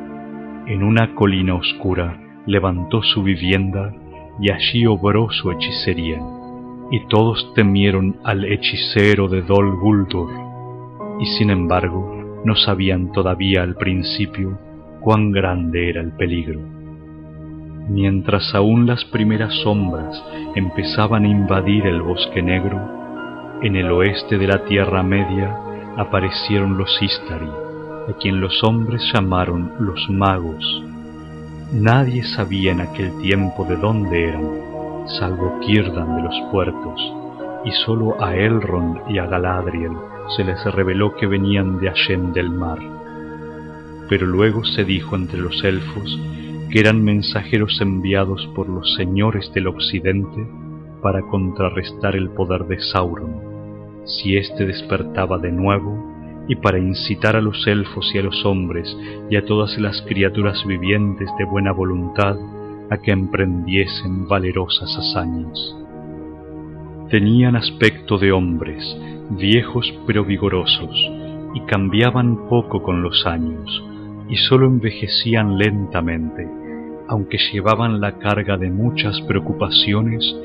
[0.67, 3.93] En una colina oscura levantó su vivienda
[4.39, 6.19] y allí obró su hechicería,
[6.91, 10.29] y todos temieron al hechicero de Dol Guldur,
[11.19, 14.57] y sin embargo no sabían todavía al principio
[15.01, 16.59] cuán grande era el peligro.
[17.89, 20.21] Mientras aún las primeras sombras
[20.55, 22.79] empezaban a invadir el bosque negro,
[23.61, 25.55] en el oeste de la Tierra Media
[25.97, 27.49] aparecieron los Istari,
[28.09, 30.83] a quien los hombres llamaron los magos.
[31.73, 34.66] Nadie sabía en aquel tiempo de dónde eran,
[35.07, 37.13] salvo Kirdan de los puertos,
[37.65, 39.93] y sólo a Elrond y a Galadriel
[40.35, 42.79] se les reveló que venían de Allen del mar.
[44.09, 46.19] Pero luego se dijo entre los elfos
[46.69, 50.45] que eran mensajeros enviados por los señores del occidente
[51.01, 56.15] para contrarrestar el poder de Sauron, si éste despertaba de nuevo,
[56.49, 58.95] y para incitar a los elfos y a los hombres
[59.29, 62.37] y a todas las criaturas vivientes de buena voluntad
[62.89, 65.75] a que emprendiesen valerosas hazañas.
[67.09, 68.83] Tenían aspecto de hombres,
[69.31, 70.95] viejos pero vigorosos,
[71.53, 73.83] y cambiaban poco con los años,
[74.29, 76.47] y sólo envejecían lentamente,
[77.07, 80.35] aunque llevaban la carga de muchas preocupaciones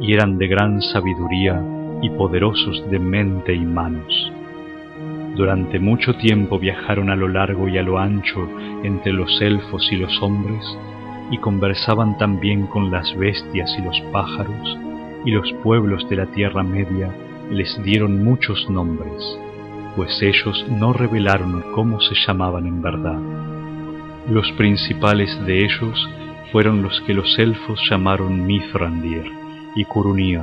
[0.00, 1.62] y eran de gran sabiduría
[2.02, 4.32] y poderosos de mente y manos.
[5.36, 8.48] Durante mucho tiempo viajaron a lo largo y a lo ancho
[8.82, 10.78] entre los elfos y los hombres,
[11.30, 14.78] y conversaban también con las bestias y los pájaros,
[15.24, 17.14] y los pueblos de la Tierra Media
[17.50, 19.38] les dieron muchos nombres,
[19.96, 23.20] pues ellos no revelaron cómo se llamaban en verdad.
[24.30, 26.08] Los principales de ellos
[26.50, 29.24] fueron los que los elfos llamaron Mithrandir
[29.74, 30.42] y Curunir,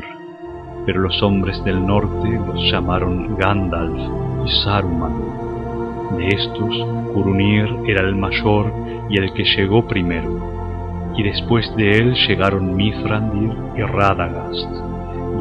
[0.85, 3.99] pero los hombres del norte los llamaron Gandalf
[4.45, 6.17] y Saruman.
[6.17, 8.73] De estos, Curunir era el mayor
[9.09, 10.68] y el que llegó primero,
[11.19, 14.71] y después de él llegaron Mithrandir y Radagast,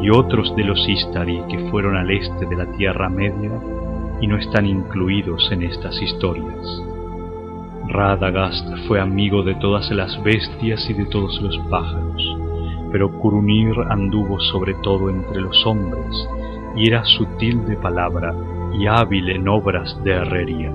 [0.03, 3.51] y otros de los Istari que fueron al este de la Tierra Media
[4.19, 6.83] y no están incluidos en estas historias.
[7.87, 12.37] Radagast fue amigo de todas las bestias y de todos los pájaros,
[12.91, 16.27] pero Curunir anduvo sobre todo entre los hombres,
[16.75, 18.35] y era sutil de palabra
[18.77, 20.73] y hábil en obras de herrería.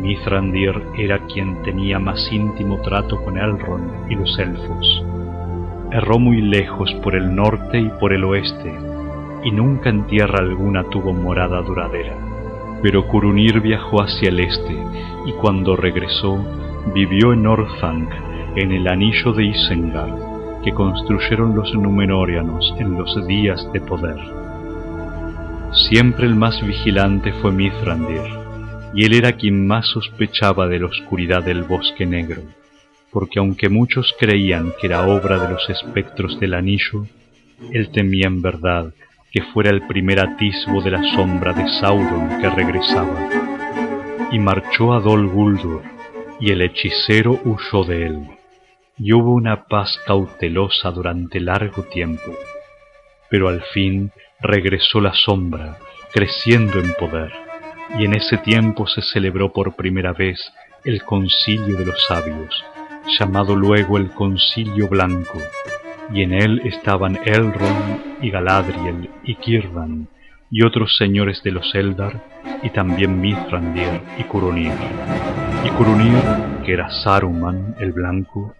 [0.00, 5.04] Mithrandir era quien tenía más íntimo trato con Elrond y los elfos.
[5.92, 8.74] Erró muy lejos por el norte y por el oeste,
[9.44, 12.16] y nunca en tierra alguna tuvo morada duradera.
[12.82, 14.76] Pero Curunir viajó hacia el este,
[15.26, 16.42] y cuando regresó,
[16.94, 18.08] vivió en Orthanc,
[18.56, 24.18] en el anillo de Isengard, que construyeron los Númenóreanos en los días de poder.
[25.72, 28.39] Siempre el más vigilante fue Mithrandir,
[28.94, 32.42] y él era quien más sospechaba de la oscuridad del bosque negro,
[33.10, 37.06] porque aunque muchos creían que era obra de los espectros del anillo,
[37.72, 38.92] él temía en verdad
[39.32, 43.28] que fuera el primer atisbo de la sombra de Sauron que regresaba.
[44.32, 45.82] Y marchó a Dol Guldur,
[46.40, 48.26] y el hechicero huyó de él
[49.02, 52.34] y hubo una paz cautelosa durante largo tiempo,
[53.30, 54.10] pero al fin
[54.40, 55.78] regresó la sombra,
[56.12, 57.32] creciendo en poder,
[57.98, 60.40] y en ese tiempo se celebró por primera vez
[60.84, 62.64] el concilio de los sabios,
[63.18, 65.38] llamado luego el concilio blanco,
[66.12, 70.08] y en él estaban Elrond y Galadriel y Kirdan,
[70.50, 72.20] y otros señores de los Eldar,
[72.62, 74.72] y también Mithrandir y Curunir.
[75.64, 76.22] Y Curunir,
[76.64, 78.54] que era Saruman el Blanco,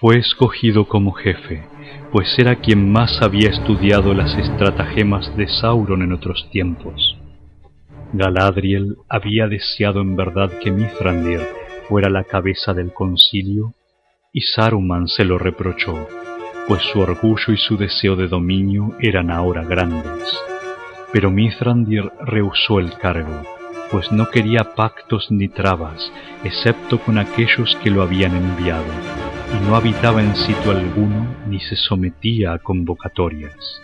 [0.00, 1.64] fue escogido como jefe,
[2.12, 7.16] pues era quien más había estudiado las estratagemas de Sauron en otros tiempos.
[8.12, 11.40] Galadriel había deseado en verdad que Mithrandir
[11.88, 13.74] fuera la cabeza del concilio,
[14.32, 16.08] y Saruman se lo reprochó,
[16.68, 20.38] pues su orgullo y su deseo de dominio eran ahora grandes.
[21.12, 23.42] Pero Mithrandir rehusó el cargo,
[23.90, 26.12] pues no quería pactos ni trabas,
[26.44, 28.84] excepto con aquellos que lo habían enviado
[29.54, 33.80] y no habitaba en sitio alguno ni se sometía a convocatorias.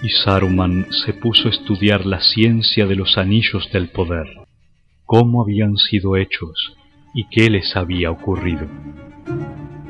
[0.00, 4.26] Y Saruman se puso a estudiar la ciencia de los anillos del poder,
[5.04, 6.76] cómo habían sido hechos
[7.14, 8.68] y qué les había ocurrido.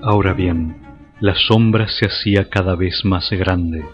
[0.02, 0.76] Ahora bien,
[1.20, 3.84] la sombra se hacía cada vez más grande,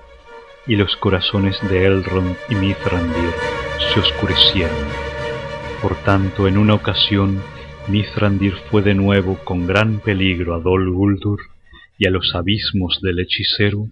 [0.67, 3.33] y los corazones de Elrond y Mithrandir
[3.93, 4.77] se oscurecieron.
[5.83, 7.43] Por tanto, en una ocasión
[7.89, 11.41] Mithrandir fue de nuevo con gran peligro a Dol Guldur
[11.99, 13.89] y a los abismos del hechicero,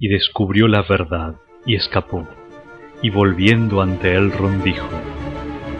[0.00, 1.36] y descubrió la verdad,
[1.66, 2.26] y escapó,
[3.02, 4.88] y volviendo ante Elrond dijo,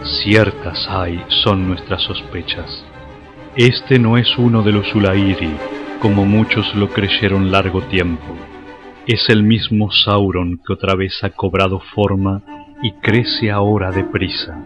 [0.03, 2.85] Ciertas hay son nuestras sospechas.
[3.55, 5.55] Este no es uno de los Ulairi,
[6.01, 8.35] como muchos lo creyeron largo tiempo.
[9.07, 12.41] Es el mismo Sauron que otra vez ha cobrado forma
[12.81, 14.65] y crece ahora deprisa,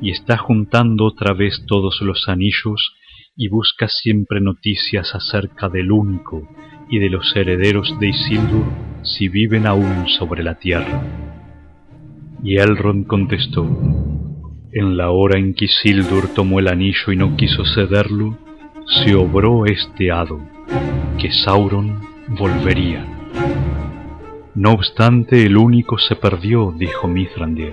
[0.00, 2.94] y está juntando otra vez todos los anillos
[3.36, 6.48] y busca siempre noticias acerca del único
[6.92, 8.66] y de los herederos de Isildur
[9.02, 11.02] si viven aún sobre la tierra.
[12.44, 13.66] Y Elrond contestó,
[14.72, 18.36] en la hora en que Isildur tomó el anillo y no quiso cederlo,
[18.86, 20.38] se obró este hado,
[21.18, 23.06] que Sauron volvería.
[24.54, 27.72] No obstante, el único se perdió, dijo Mithrandir,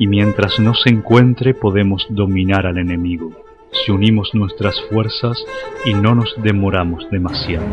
[0.00, 3.30] y mientras no se encuentre podemos dominar al enemigo
[3.72, 5.38] si unimos nuestras fuerzas
[5.84, 7.66] y no nos demoramos demasiado.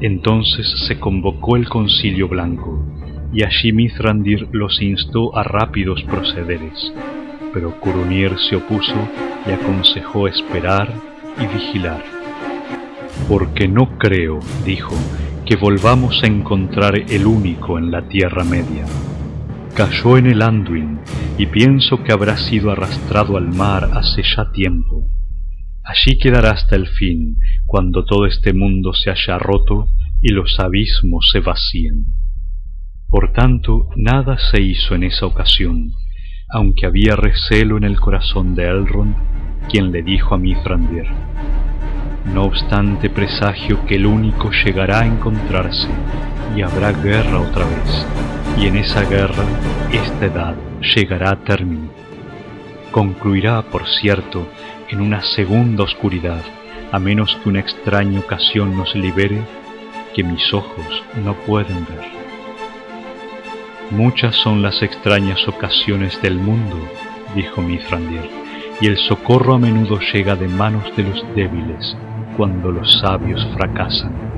[0.00, 2.84] Entonces se convocó el concilio blanco,
[3.32, 6.92] y allí Mithrandir los instó a rápidos procederes,
[7.52, 9.08] pero Curunir se opuso
[9.46, 10.92] y aconsejó esperar
[11.38, 12.02] y vigilar.
[13.28, 14.94] Porque no creo, dijo,
[15.44, 18.84] que volvamos a encontrar el único en la Tierra Media
[19.76, 21.00] cayó en el Anduin
[21.36, 25.06] y pienso que habrá sido arrastrado al mar hace ya tiempo.
[25.84, 29.88] Allí quedará hasta el fin, cuando todo este mundo se haya roto
[30.22, 32.06] y los abismos se vacíen.
[33.08, 35.92] Por tanto, nada se hizo en esa ocasión,
[36.48, 39.14] aunque había recelo en el corazón de Elrond,
[39.68, 41.06] quien le dijo a Mithrandir,
[42.32, 45.88] no obstante presagio que el único llegará a encontrarse
[46.56, 49.44] y habrá guerra otra vez y en esa guerra
[49.92, 50.54] esta edad
[50.94, 51.88] llegará a término.
[52.90, 54.48] Concluirá, por cierto,
[54.88, 56.42] en una segunda oscuridad,
[56.92, 59.40] a menos que una extraña ocasión nos libere
[60.14, 62.16] que mis ojos no pueden ver.
[63.90, 66.76] Muchas son las extrañas ocasiones del mundo,
[67.34, 68.30] dijo Mithrandir,
[68.80, 71.96] y el socorro a menudo llega de manos de los débiles
[72.36, 74.35] cuando los sabios fracasan.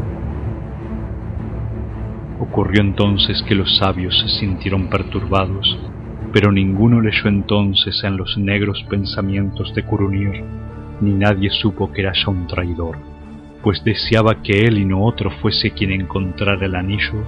[2.41, 5.77] Ocurrió entonces que los sabios se sintieron perturbados,
[6.33, 10.45] pero ninguno leyó entonces en los negros pensamientos de Curunir,
[11.01, 12.97] ni nadie supo que era ya un traidor,
[13.63, 17.25] pues deseaba que él y no otro fuese quien encontrara el anillo,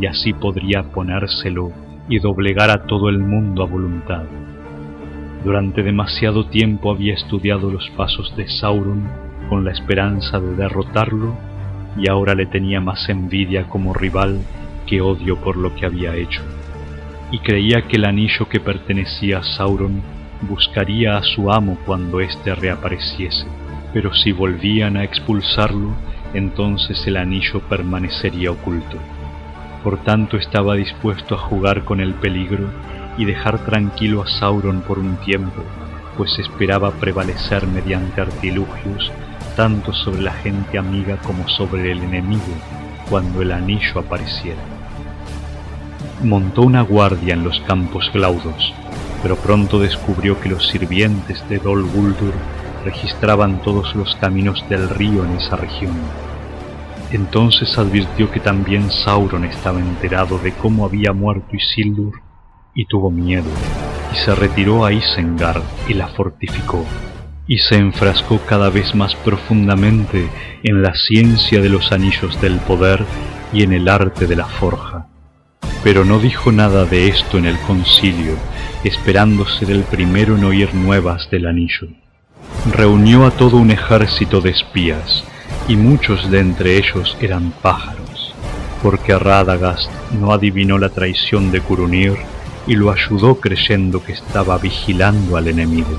[0.00, 1.70] y así podría ponérselo
[2.08, 4.24] y doblegar a todo el mundo a voluntad.
[5.44, 9.06] Durante demasiado tiempo había estudiado los pasos de Sauron
[9.50, 11.34] con la esperanza de derrotarlo
[11.96, 14.40] y ahora le tenía más envidia como rival
[14.86, 16.42] que odio por lo que había hecho,
[17.30, 20.02] y creía que el anillo que pertenecía a Sauron
[20.42, 23.46] buscaría a su amo cuando éste reapareciese,
[23.92, 25.94] pero si volvían a expulsarlo,
[26.34, 28.98] entonces el anillo permanecería oculto.
[29.82, 32.68] Por tanto estaba dispuesto a jugar con el peligro
[33.16, 35.62] y dejar tranquilo a Sauron por un tiempo,
[36.16, 39.12] pues esperaba prevalecer mediante artilugios
[39.56, 42.42] tanto sobre la gente amiga como sobre el enemigo
[43.08, 44.60] cuando el anillo apareciera.
[46.22, 48.72] Montó una guardia en los campos glaudos,
[49.22, 52.34] pero pronto descubrió que los sirvientes de Dol Guldur
[52.84, 55.94] registraban todos los caminos del río en esa región.
[57.10, 62.20] Entonces advirtió que también Sauron estaba enterado de cómo había muerto Isildur
[62.74, 63.50] y tuvo miedo,
[64.12, 66.84] y se retiró a Isengard y la fortificó
[67.46, 70.28] y se enfrascó cada vez más profundamente
[70.62, 73.04] en la ciencia de los anillos del poder
[73.52, 75.06] y en el arte de la forja.
[75.82, 78.36] Pero no dijo nada de esto en el concilio,
[78.82, 81.88] esperando ser el primero en oír nuevas del anillo.
[82.72, 85.24] Reunió a todo un ejército de espías,
[85.68, 88.34] y muchos de entre ellos eran pájaros,
[88.82, 92.14] porque Radagast no adivinó la traición de Curunir
[92.66, 95.98] y lo ayudó creyendo que estaba vigilando al enemigo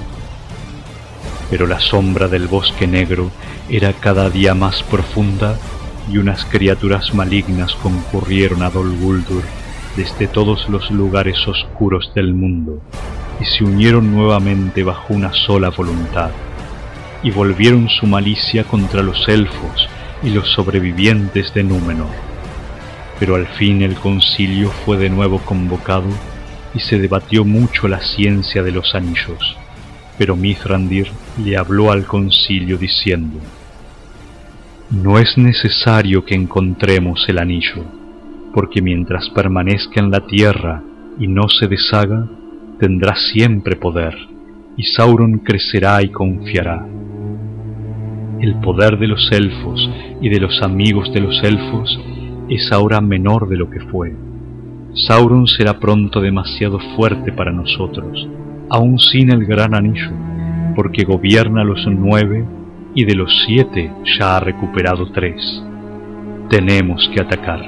[1.55, 3.31] pero la sombra del bosque negro
[3.69, 5.57] era cada día más profunda
[6.11, 9.41] y unas criaturas malignas concurrieron a Dol Guldur
[9.95, 12.81] desde todos los lugares oscuros del mundo
[13.39, 16.31] y se unieron nuevamente bajo una sola voluntad
[17.23, 19.87] y volvieron su malicia contra los elfos
[20.23, 22.11] y los sobrevivientes de Númenor.
[23.17, 26.09] Pero al fin el concilio fue de nuevo convocado
[26.73, 29.55] y se debatió mucho la ciencia de los anillos
[30.17, 31.07] pero Mithrandir
[31.43, 33.39] le habló al concilio diciendo,
[34.91, 37.83] No es necesario que encontremos el anillo,
[38.53, 40.81] porque mientras permanezca en la tierra
[41.19, 42.27] y no se deshaga,
[42.79, 44.15] tendrá siempre poder,
[44.77, 46.85] y Sauron crecerá y confiará.
[48.41, 49.89] el poder de los elfos
[50.21, 51.99] y de los amigos de los elfos
[52.49, 54.13] es ahora menor de lo que fue.
[55.07, 58.27] Sauron será pronto demasiado fuerte para nosotros,
[58.69, 60.11] aun sin el gran anillo,
[60.75, 62.45] porque gobierna los nueve
[62.93, 65.63] y de los siete ya ha recuperado tres.
[66.49, 67.61] Tenemos que atacar.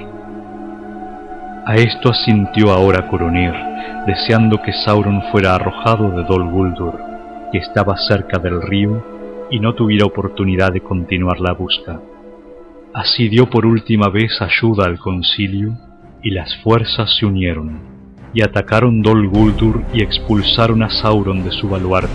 [1.66, 3.54] A esto asintió ahora Coronir,
[4.06, 6.98] deseando que Sauron fuera arrojado de Dol Guldur,
[7.52, 9.04] que estaba cerca del río,
[9.52, 12.00] y no tuviera oportunidad de continuar la busca.
[12.94, 15.78] Así dio por última vez ayuda al concilio,
[16.24, 17.97] y las fuerzas se unieron,
[18.34, 22.12] y atacaron Dol Guldur y expulsaron a Sauron de su baluarte,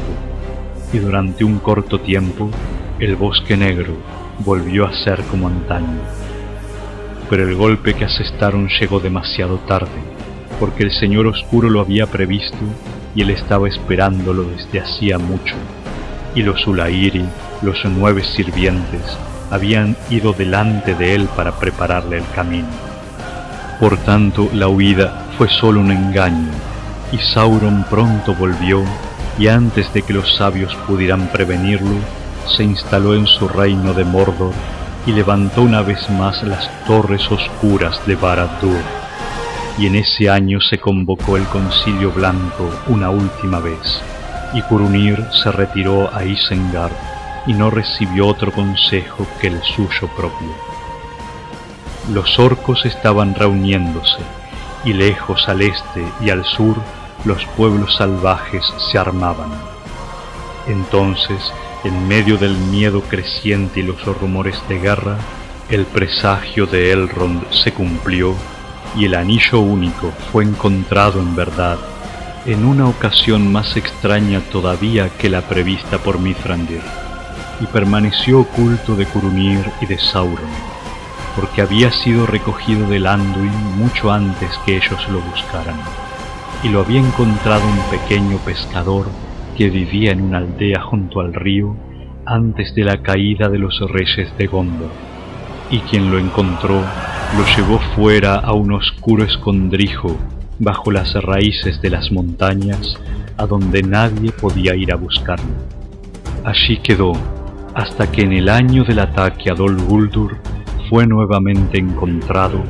[0.92, 2.50] y durante un corto tiempo
[2.98, 3.94] el bosque negro
[4.44, 6.00] volvió a ser como antaño.
[7.28, 9.88] Pero el golpe que asestaron llegó demasiado tarde,
[10.60, 12.58] porque el Señor Oscuro lo había previsto
[13.14, 15.54] y él estaba esperándolo desde hacía mucho,
[16.34, 17.24] y los Ulairi,
[17.62, 19.18] los nueve sirvientes,
[19.50, 22.68] habían ido delante de él para prepararle el camino.
[23.80, 26.52] Por tanto, la huida fue solo un engaño,
[27.10, 28.84] y Sauron pronto volvió,
[29.40, 31.96] y antes de que los sabios pudieran prevenirlo,
[32.46, 34.52] se instaló en su reino de Mordor
[35.04, 38.80] y levantó una vez más las torres oscuras de Barad-dûr.
[39.78, 44.00] Y en ese año se convocó el Concilio Blanco una última vez,
[44.54, 46.92] y Curunir se retiró a Isengard
[47.48, 50.54] y no recibió otro consejo que el suyo propio.
[52.12, 54.22] Los orcos estaban reuniéndose,
[54.84, 56.76] y lejos al este y al sur
[57.24, 59.50] los pueblos salvajes se armaban.
[60.66, 61.52] Entonces,
[61.84, 65.18] en medio del miedo creciente y los rumores de guerra,
[65.68, 68.34] el presagio de Elrond se cumplió
[68.96, 71.78] y el anillo único fue encontrado en verdad
[72.46, 76.80] en una ocasión más extraña todavía que la prevista por Mithrandir,
[77.60, 80.50] y permaneció oculto de Curunir y de Sauron,
[81.34, 85.76] porque había sido recogido del Anduin mucho antes que ellos lo buscaran,
[86.62, 89.06] y lo había encontrado un pequeño pescador
[89.56, 91.76] que vivía en una aldea junto al río
[92.24, 94.90] antes de la caída de los reyes de Gondor,
[95.70, 96.80] y quien lo encontró
[97.36, 100.16] lo llevó fuera a un oscuro escondrijo
[100.58, 102.96] bajo las raíces de las montañas
[103.38, 105.54] a donde nadie podía ir a buscarlo.
[106.44, 107.12] Allí quedó
[107.74, 110.36] hasta que en el año del ataque a Dol Guldur
[110.92, 112.62] fue nuevamente encontrado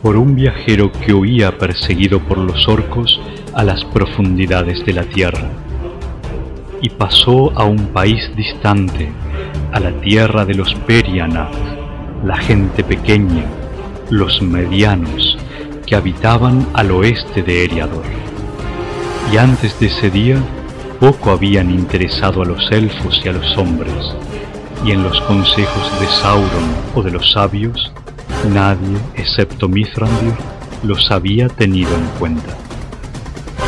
[0.00, 3.20] por un viajero que huía perseguido por los orcos
[3.54, 5.50] a las profundidades de la tierra.
[6.80, 9.08] Y pasó a un país distante,
[9.72, 11.56] a la tierra de los Perianath,
[12.24, 13.46] la gente pequeña,
[14.10, 15.36] los medianos,
[15.84, 18.04] que habitaban al oeste de Eriador.
[19.32, 20.38] Y antes de ese día,
[21.00, 24.14] poco habían interesado a los elfos y a los hombres,
[24.86, 26.64] y en los consejos de Sauron
[26.94, 27.92] o de los sabios,
[28.54, 30.34] nadie, excepto Mithrandir,
[30.84, 32.56] los había tenido en cuenta.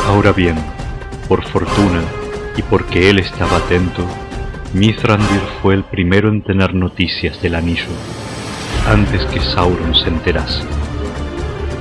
[0.06, 0.54] Ahora bien,
[1.28, 2.02] por fortuna
[2.56, 4.04] y porque él estaba atento,
[4.74, 7.90] Mithrandir fue el primero en tener noticias del anillo,
[8.86, 10.62] antes que Sauron se enterase.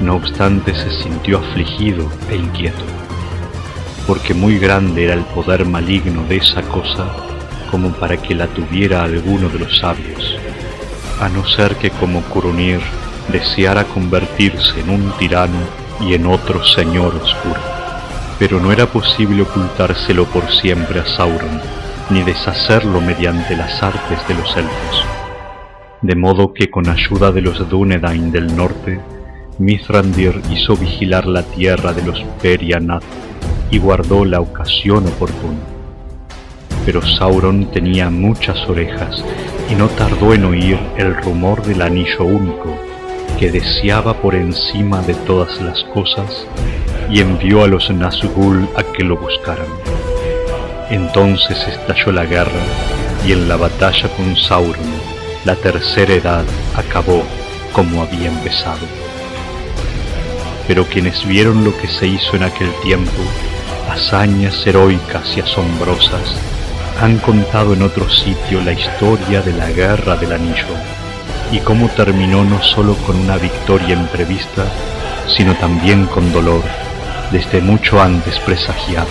[0.01, 2.83] No obstante se sintió afligido e inquieto,
[4.07, 7.05] porque muy grande era el poder maligno de esa cosa
[7.67, 10.37] como para que la tuviera alguno de los sabios,
[11.19, 12.79] a no ser que como Curunir
[13.31, 15.59] deseara convertirse en un tirano
[16.01, 17.59] y en otro señor oscuro.
[18.39, 21.59] Pero no era posible ocultárselo por siempre a Sauron,
[22.09, 25.05] ni deshacerlo mediante las artes de los elfos.
[26.01, 28.99] De modo que con ayuda de los Dúnedain del norte,
[29.57, 33.03] Mithrandir hizo vigilar la tierra de los Perianath
[33.71, 35.76] y guardó la ocasión oportuna.
[36.87, 39.21] Pero Sauron tenía muchas orejas
[39.69, 42.79] y no tardó en oír el rumor del anillo único
[43.37, 46.47] que deseaba por encima de todas las cosas
[47.09, 49.67] y envió a los Nazgûl a que lo buscaran.
[50.89, 52.63] Entonces estalló la guerra
[53.27, 56.45] y en la batalla con Sauron la tercera edad
[56.77, 57.21] acabó
[57.73, 58.87] como había empezado.
[60.69, 63.21] Pero quienes vieron lo que se hizo en aquel tiempo,
[63.89, 66.56] hazañas heroicas y asombrosas,
[66.99, 70.75] han contado en otro sitio la historia de la guerra del anillo
[71.51, 74.65] y cómo terminó no solo con una victoria imprevista,
[75.27, 76.63] sino también con dolor,
[77.31, 79.07] desde mucho antes presagiado.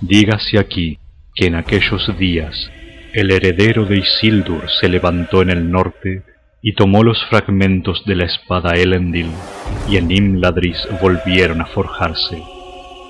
[0.00, 0.98] Dígase aquí
[1.34, 2.70] que en aquellos días
[3.12, 6.22] el heredero de Isildur se levantó en el norte
[6.62, 9.30] y tomó los fragmentos de la espada Elendil,
[9.88, 12.42] y en Imladris volvieron a forjarse,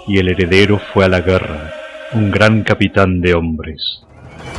[0.09, 1.73] y el heredero fue a la guerra,
[2.13, 4.03] un gran capitán de hombres,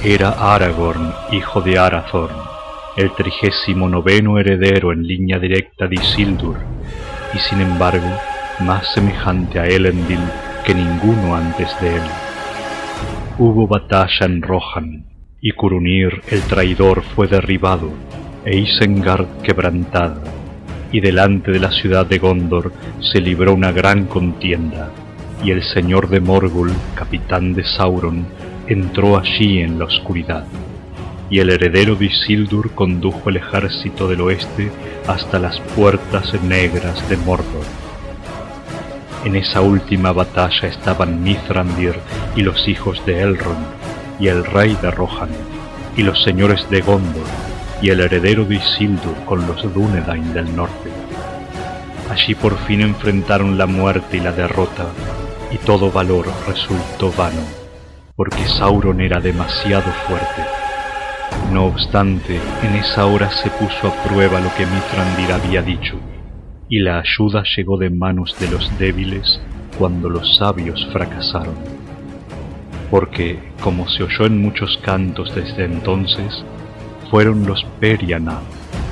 [0.03, 2.35] era Aragorn, hijo de Arathorn,
[2.97, 6.57] el trigésimo noveno heredero en línea directa de Isildur,
[7.33, 8.09] y sin embargo
[8.61, 10.19] más semejante a Elendil
[10.65, 12.03] que ninguno antes de él.
[13.37, 15.05] Hubo batalla en Rohan,
[15.39, 17.91] y Curunir el traidor fue derribado,
[18.43, 20.21] e Isengard quebrantada,
[20.91, 24.91] y delante de la ciudad de Gondor se libró una gran contienda,
[25.45, 28.25] y el señor de Morgul, capitán de Sauron,
[28.65, 30.43] entró allí en la oscuridad.
[31.29, 34.71] Y el heredero de Isildur condujo el ejército del oeste
[35.05, 37.63] hasta las puertas negras de Mordor.
[39.23, 41.93] En esa última batalla estaban Mithrandir
[42.35, 43.67] y los hijos de Elrond,
[44.19, 45.29] y el rey de Rohan,
[45.95, 47.27] y los señores de Gondor,
[47.83, 50.89] y el heredero de Isildur con los Dúnedain del norte.
[52.09, 54.85] Allí por fin enfrentaron la muerte y la derrota,
[55.55, 57.41] y todo valor resultó vano,
[58.17, 60.41] porque Sauron era demasiado fuerte.
[61.53, 65.95] No obstante, en esa hora se puso a prueba lo que Mithrandir había dicho,
[66.67, 69.39] y la ayuda llegó de manos de los débiles
[69.77, 71.55] cuando los sabios fracasaron.
[72.91, 76.43] Porque, como se oyó en muchos cantos desde entonces,
[77.09, 78.41] fueron los Periana,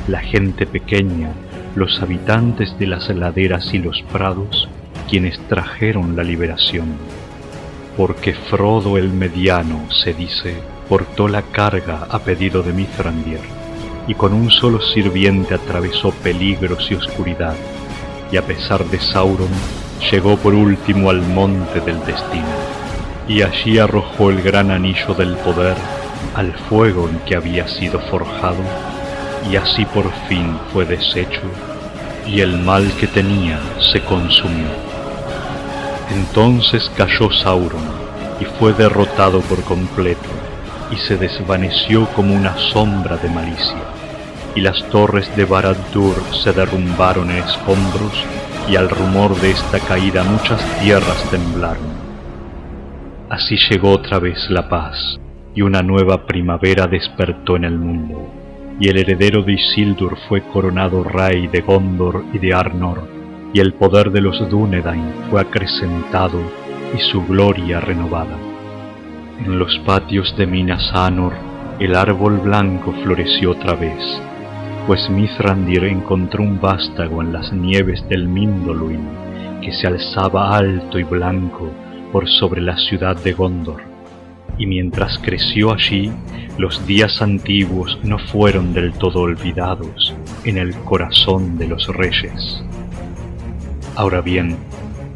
[0.07, 1.33] la gente pequeña,
[1.75, 4.69] los habitantes de las laderas y los prados,
[5.03, 6.95] quienes trajeron la liberación.
[7.95, 10.55] Porque Frodo el Mediano, se dice,
[10.89, 13.39] portó la carga a pedido de Mithrandir
[14.07, 17.55] y con un solo sirviente atravesó peligros y oscuridad,
[18.31, 19.49] y a pesar de Sauron,
[20.11, 22.45] llegó por último al monte del destino,
[23.27, 25.77] y allí arrojó el gran anillo del poder
[26.35, 28.63] al fuego en que había sido forjado,
[29.49, 31.41] y así por fin fue deshecho,
[32.27, 33.59] y el mal que tenía
[33.91, 34.82] se consumió.
[36.15, 37.81] Entonces cayó Sauron,
[38.39, 40.29] y fue derrotado por completo,
[40.91, 43.81] y se desvaneció como una sombra de malicia,
[44.55, 48.13] y las torres de Barad-dûr se derrumbaron en escombros,
[48.69, 51.93] y al rumor de esta caída muchas tierras temblaron.
[53.29, 55.19] Así llegó otra vez la paz,
[55.55, 58.29] y una nueva primavera despertó en el mundo,
[58.79, 63.22] y el heredero de Isildur fue coronado rey de Gondor y de Arnor,
[63.53, 66.39] y el poder de los Dúnedain fue acrecentado
[66.95, 68.37] y su gloria renovada.
[69.45, 71.33] En los patios de Minas Anor
[71.79, 73.99] el árbol blanco floreció otra vez,
[74.85, 79.07] pues Mithrandir encontró un vástago en las nieves del Mindoluin
[79.61, 81.71] que se alzaba alto y blanco
[82.11, 83.81] por sobre la ciudad de Gondor.
[84.57, 86.11] Y mientras creció allí,
[86.59, 90.13] los días antiguos no fueron del todo olvidados
[90.43, 92.63] en el corazón de los reyes.
[93.95, 94.57] Ahora bien,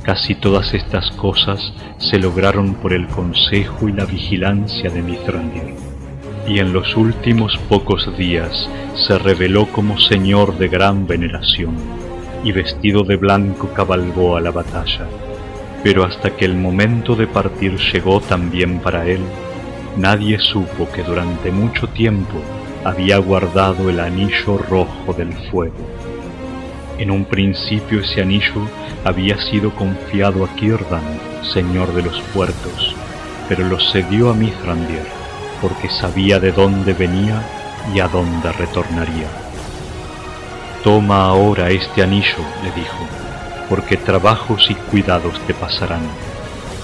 [0.08, 5.76] Casi todas estas cosas se lograron por el consejo y la vigilancia de Mithrandir,
[6.48, 11.76] y en los últimos pocos días se reveló como señor de gran veneración,
[12.46, 15.10] y vestido de blanco cabalgó a la batalla.
[15.84, 19.20] Pero hasta que el momento de partir llegó también para él,
[19.98, 22.40] nadie supo que durante mucho tiempo
[22.86, 25.97] había guardado el anillo rojo del fuego.
[26.98, 28.68] En un principio ese anillo
[29.06, 31.04] había sido confiado a Kirdan,
[31.54, 32.96] señor de los puertos,
[33.48, 35.04] pero lo cedió a Mithrandir,
[35.62, 37.44] porque sabía de dónde venía
[37.94, 39.28] y a dónde retornaría.
[40.84, 43.06] Toma ahora este anillo, le dijo,
[43.70, 46.02] porque trabajos y cuidados te pasarán,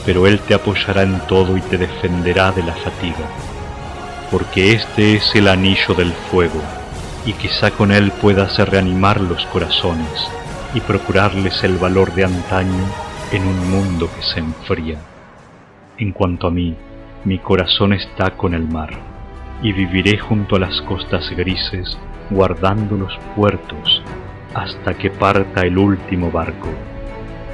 [0.05, 3.25] pero él te apoyará en todo y te defenderá de la fatiga,
[4.29, 6.61] porque este es el anillo del fuego,
[7.25, 10.29] y quizá con él puedas reanimar los corazones
[10.73, 12.85] y procurarles el valor de antaño
[13.31, 14.97] en un mundo que se enfría.
[15.97, 16.75] En cuanto a mí,
[17.25, 18.89] mi corazón está con el mar,
[19.61, 21.97] y viviré junto a las costas grises,
[22.29, 24.03] guardando los puertos,
[24.53, 26.67] hasta que parta el último barco.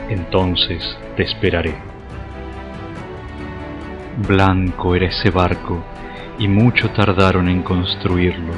[0.10, 1.76] Entonces te esperaré.
[4.28, 5.84] Blanco era ese barco,
[6.40, 8.54] y mucho tardaron en construirlo,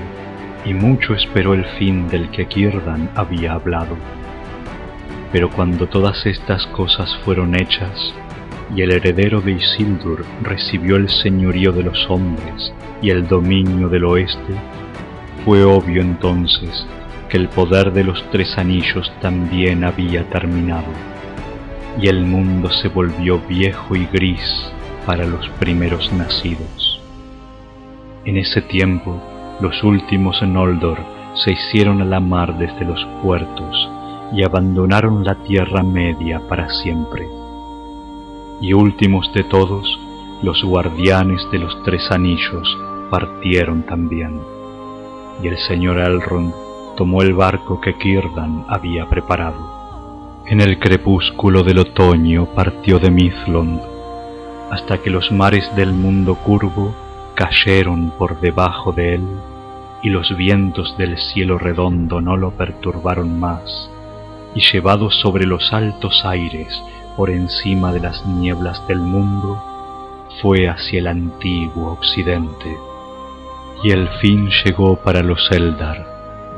[0.65, 3.95] y mucho esperó el fin del que Kirdan había hablado.
[5.31, 8.13] Pero cuando todas estas cosas fueron hechas,
[8.75, 14.05] y el heredero de Isildur recibió el señorío de los hombres y el dominio del
[14.05, 14.55] oeste,
[15.43, 16.85] fue obvio entonces
[17.29, 20.91] que el poder de los tres anillos también había terminado,
[21.99, 24.71] y el mundo se volvió viejo y gris
[25.05, 27.01] para los primeros nacidos.
[28.25, 29.21] En ese tiempo,
[29.61, 30.97] los últimos en Noldor
[31.35, 33.89] se hicieron a la mar desde los puertos,
[34.33, 37.27] y abandonaron la Tierra Media para siempre.
[38.59, 39.99] Y últimos de todos,
[40.41, 42.77] los guardianes de los tres anillos
[43.09, 44.39] partieron también,
[45.43, 46.53] y el señor Elrond
[46.97, 50.41] tomó el barco que Círdan había preparado.
[50.47, 53.79] En el crepúsculo del otoño partió de Mithlond,
[54.71, 56.93] hasta que los mares del mundo curvo
[57.35, 59.27] cayeron por debajo de él,
[60.03, 63.89] y los vientos del cielo redondo no lo perturbaron más,
[64.55, 66.81] y llevado sobre los altos aires
[67.15, 69.61] por encima de las nieblas del mundo,
[70.41, 72.77] fue hacia el antiguo occidente,
[73.83, 76.05] y el fin llegó para los Eldar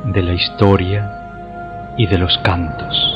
[0.05, 3.12] de la historia y de los cantos.